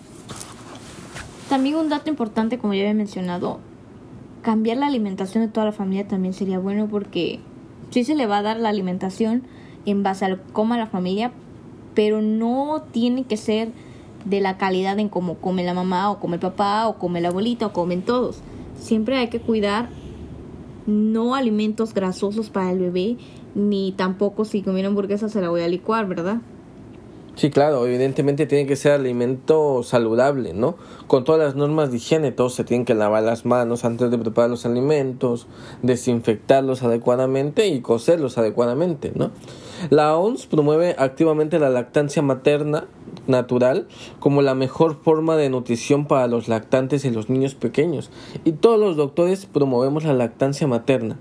También 1.49 1.77
un 1.77 1.89
dato 1.89 2.11
importante, 2.11 2.59
como 2.59 2.75
ya 2.75 2.81
había 2.81 2.93
mencionado, 2.93 3.59
cambiar 4.43 4.77
la 4.77 4.87
alimentación 4.87 5.43
de 5.43 5.51
toda 5.51 5.65
la 5.65 5.73
familia 5.73 6.07
también 6.07 6.35
sería 6.35 6.59
bueno 6.59 6.89
porque 6.89 7.41
sí 7.89 8.05
se 8.05 8.15
le 8.15 8.27
va 8.27 8.37
a 8.37 8.43
dar 8.43 8.61
la 8.61 8.69
alimentación 8.69 9.45
en 9.87 10.03
base 10.03 10.27
a 10.27 10.29
lo 10.29 10.45
que 10.45 10.53
coma 10.53 10.77
la 10.77 10.89
familia, 10.89 11.33
pero 11.95 12.21
no 12.21 12.83
tiene 12.93 13.25
que 13.25 13.39
ser 13.39 13.71
de 14.27 14.43
la 14.43 14.59
calidad 14.59 14.99
en 14.99 15.09
cómo 15.09 15.37
come 15.37 15.65
la 15.65 15.73
mamá 15.73 16.11
o 16.11 16.21
come 16.21 16.35
el 16.35 16.41
papá 16.41 16.87
o 16.87 16.99
come 16.99 17.23
la 17.23 17.29
abuelita 17.29 17.65
o 17.65 17.73
comen 17.73 18.03
todos. 18.03 18.43
Siempre 18.79 19.17
hay 19.17 19.29
que 19.29 19.41
cuidar 19.41 19.89
no 20.87 21.35
alimentos 21.35 21.95
grasosos 21.95 22.51
para 22.51 22.71
el 22.71 22.79
bebé, 22.79 23.17
ni 23.55 23.93
tampoco 23.93 24.45
si 24.45 24.61
comiera 24.61 24.89
hamburguesa 24.89 25.31
se 25.31 25.41
la 25.41 25.49
voy 25.49 25.63
a 25.63 25.69
licuar, 25.69 26.07
¿verdad? 26.07 26.43
Sí, 27.41 27.49
claro, 27.49 27.87
evidentemente 27.87 28.45
tiene 28.45 28.67
que 28.67 28.77
ser 28.77 28.93
alimento 28.93 29.83
saludable, 29.83 30.53
¿no? 30.53 30.75
Con 31.07 31.25
todas 31.25 31.41
las 31.41 31.57
normas 31.57 31.91
de 31.91 31.97
higiene, 31.97 32.33
todos 32.33 32.53
se 32.53 32.65
tienen 32.65 32.85
que 32.85 32.93
lavar 32.95 33.23
las 33.23 33.47
manos 33.47 33.87
antes 33.87 34.11
de 34.11 34.19
preparar 34.19 34.51
los 34.51 34.67
alimentos, 34.67 35.47
desinfectarlos 35.81 36.83
adecuadamente 36.83 37.69
y 37.69 37.81
cocerlos 37.81 38.37
adecuadamente, 38.37 39.13
¿no? 39.15 39.31
La 39.89 40.19
OMS 40.19 40.45
promueve 40.49 40.95
activamente 40.99 41.59
la 41.59 41.71
lactancia 41.71 42.21
materna 42.21 42.89
natural 43.27 43.89
como 44.19 44.43
la 44.43 44.55
mejor 44.55 45.01
forma 45.03 45.39
de 45.39 45.49
nutrición 45.49 46.05
para 46.05 46.27
los 46.27 46.47
lactantes 46.47 47.07
y 47.07 47.11
los 47.11 47.31
niños 47.31 47.55
pequeños. 47.55 48.11
Y 48.45 48.53
todos 48.53 48.79
los 48.79 48.97
doctores 48.97 49.47
promovemos 49.47 50.05
la 50.05 50.13
lactancia 50.13 50.67
materna. 50.67 51.17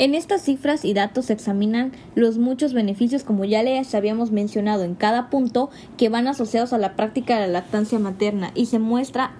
En 0.00 0.14
estas 0.14 0.40
cifras 0.40 0.86
y 0.86 0.94
datos 0.94 1.26
se 1.26 1.34
examinan 1.34 1.92
los 2.14 2.38
muchos 2.38 2.72
beneficios, 2.72 3.22
como 3.22 3.44
ya 3.44 3.62
les 3.62 3.94
habíamos 3.94 4.30
mencionado 4.30 4.82
en 4.82 4.94
cada 4.94 5.28
punto, 5.28 5.68
que 5.98 6.08
van 6.08 6.26
asociados 6.26 6.72
a 6.72 6.78
la 6.78 6.96
práctica 6.96 7.34
de 7.34 7.46
la 7.46 7.52
lactancia 7.52 7.98
materna 7.98 8.50
y 8.54 8.64
se 8.64 8.78
muestra 8.78 9.32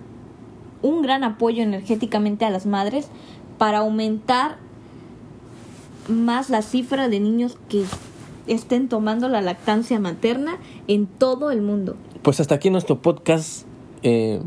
un 0.82 1.00
gran 1.00 1.24
apoyo 1.24 1.62
energéticamente 1.62 2.44
a 2.44 2.50
las 2.50 2.66
madres 2.66 3.08
para 3.56 3.78
aumentar 3.78 4.58
más 6.08 6.50
la 6.50 6.60
cifra 6.60 7.08
de 7.08 7.20
niños 7.20 7.56
que 7.70 7.86
estén 8.46 8.90
tomando 8.90 9.30
la 9.30 9.40
lactancia 9.40 9.98
materna 9.98 10.58
en 10.88 11.06
todo 11.06 11.52
el 11.52 11.62
mundo. 11.62 11.96
Pues 12.20 12.38
hasta 12.38 12.56
aquí 12.56 12.68
nuestro 12.68 13.00
podcast. 13.00 13.64
Eh, 14.02 14.42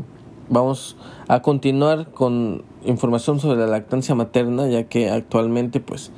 vamos 0.48 0.96
a 1.26 1.42
continuar 1.42 2.12
con 2.12 2.62
información 2.86 3.40
sobre 3.40 3.60
la 3.60 3.66
lactancia 3.66 4.14
materna, 4.14 4.66
ya 4.68 4.84
que 4.84 5.10
actualmente 5.10 5.80
pues 5.80 6.12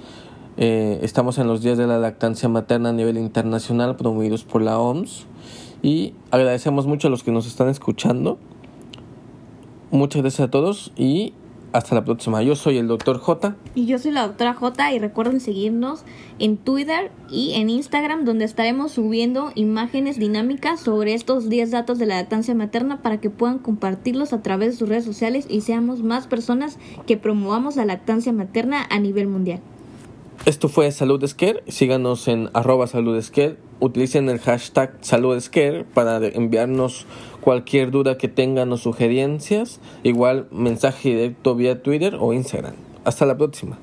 eh, 0.57 1.01
estamos 1.03 1.39
en 1.39 1.47
los 1.47 1.63
días 1.63 1.77
de 1.77 1.87
la 1.87 1.99
lactancia 1.99 2.49
materna 2.49 2.91
a 2.91 2.93
nivel 2.93 3.19
internacional 3.19 3.97
promovidos 3.97 4.45
por 4.45 4.63
la 4.63 4.79
OMS 4.79 5.27
y 5.83 6.15
agradecemos 6.31 6.87
mucho 6.87 7.09
a 7.09 7.11
los 7.11 7.23
que 7.23 7.33
nos 7.33 7.47
están 7.47 7.69
escuchando. 7.69 8.39
Muchas 9.91 10.23
gracias 10.23 10.49
a 10.49 10.51
todos 10.51 10.93
y 10.97 11.35
hasta 11.77 11.95
la 11.95 12.05
próxima. 12.05 12.43
Yo 12.43 12.57
soy 12.57 12.79
el 12.79 12.89
doctor 12.89 13.19
J. 13.19 13.55
Y 13.75 13.87
yo 13.87 13.99
soy 13.99 14.13
la 14.13 14.27
doctora 14.27 14.55
J. 14.55 14.93
Y 14.93 14.99
recuerden 14.99 15.41
seguirnos 15.41 16.03
en 16.39 16.57
Twitter 16.57 17.11
y 17.31 17.53
en 17.55 17.71
Instagram, 17.71 18.25
donde 18.25 18.45
estaremos 18.45 18.93
subiendo 18.93 19.53
imágenes 19.55 20.19
dinámicas 20.19 20.81
sobre 20.81 21.15
estos 21.15 21.49
10 21.49 21.71
datos 21.71 21.99
de 21.99 22.07
la 22.07 22.17
lactancia 22.17 22.55
materna 22.55 23.03
para 23.03 23.21
que 23.21 23.31
puedan 23.31 23.59
compartirlos 23.59 24.33
a 24.33 24.43
través 24.43 24.73
de 24.73 24.79
sus 24.79 24.89
redes 24.89 25.05
sociales 25.05 25.47
y 25.49 25.61
seamos 25.61 26.03
más 26.03 26.27
personas 26.27 26.79
que 27.07 27.17
promovamos 27.17 27.77
la 27.77 27.85
lactancia 27.85 28.33
materna 28.33 28.87
a 28.89 28.99
nivel 28.99 29.27
mundial. 29.29 29.61
Esto 30.47 30.69
fue 30.69 30.93
Salud 30.93 31.27
Scare. 31.27 31.65
Síganos 31.67 32.29
en 32.29 32.51
arroba 32.53 32.87
Salud 32.87 33.21
Utilicen 33.79 34.31
el 34.31 34.39
hashtag 34.39 34.97
Salud 35.01 35.43
para 35.93 36.25
enviarnos 36.29 37.05
cualquier 37.47 37.93
duda 37.93 38.19
que 38.19 38.27
tengan 38.27 38.73
o 38.73 38.77
sugerencias. 38.77 39.79
Igual 40.03 40.49
mensaje 40.51 41.11
directo 41.11 41.55
vía 41.55 41.81
Twitter 41.81 42.17
o 42.19 42.33
Instagram. 42.33 42.75
Hasta 43.05 43.25
la 43.25 43.37
próxima. 43.37 43.79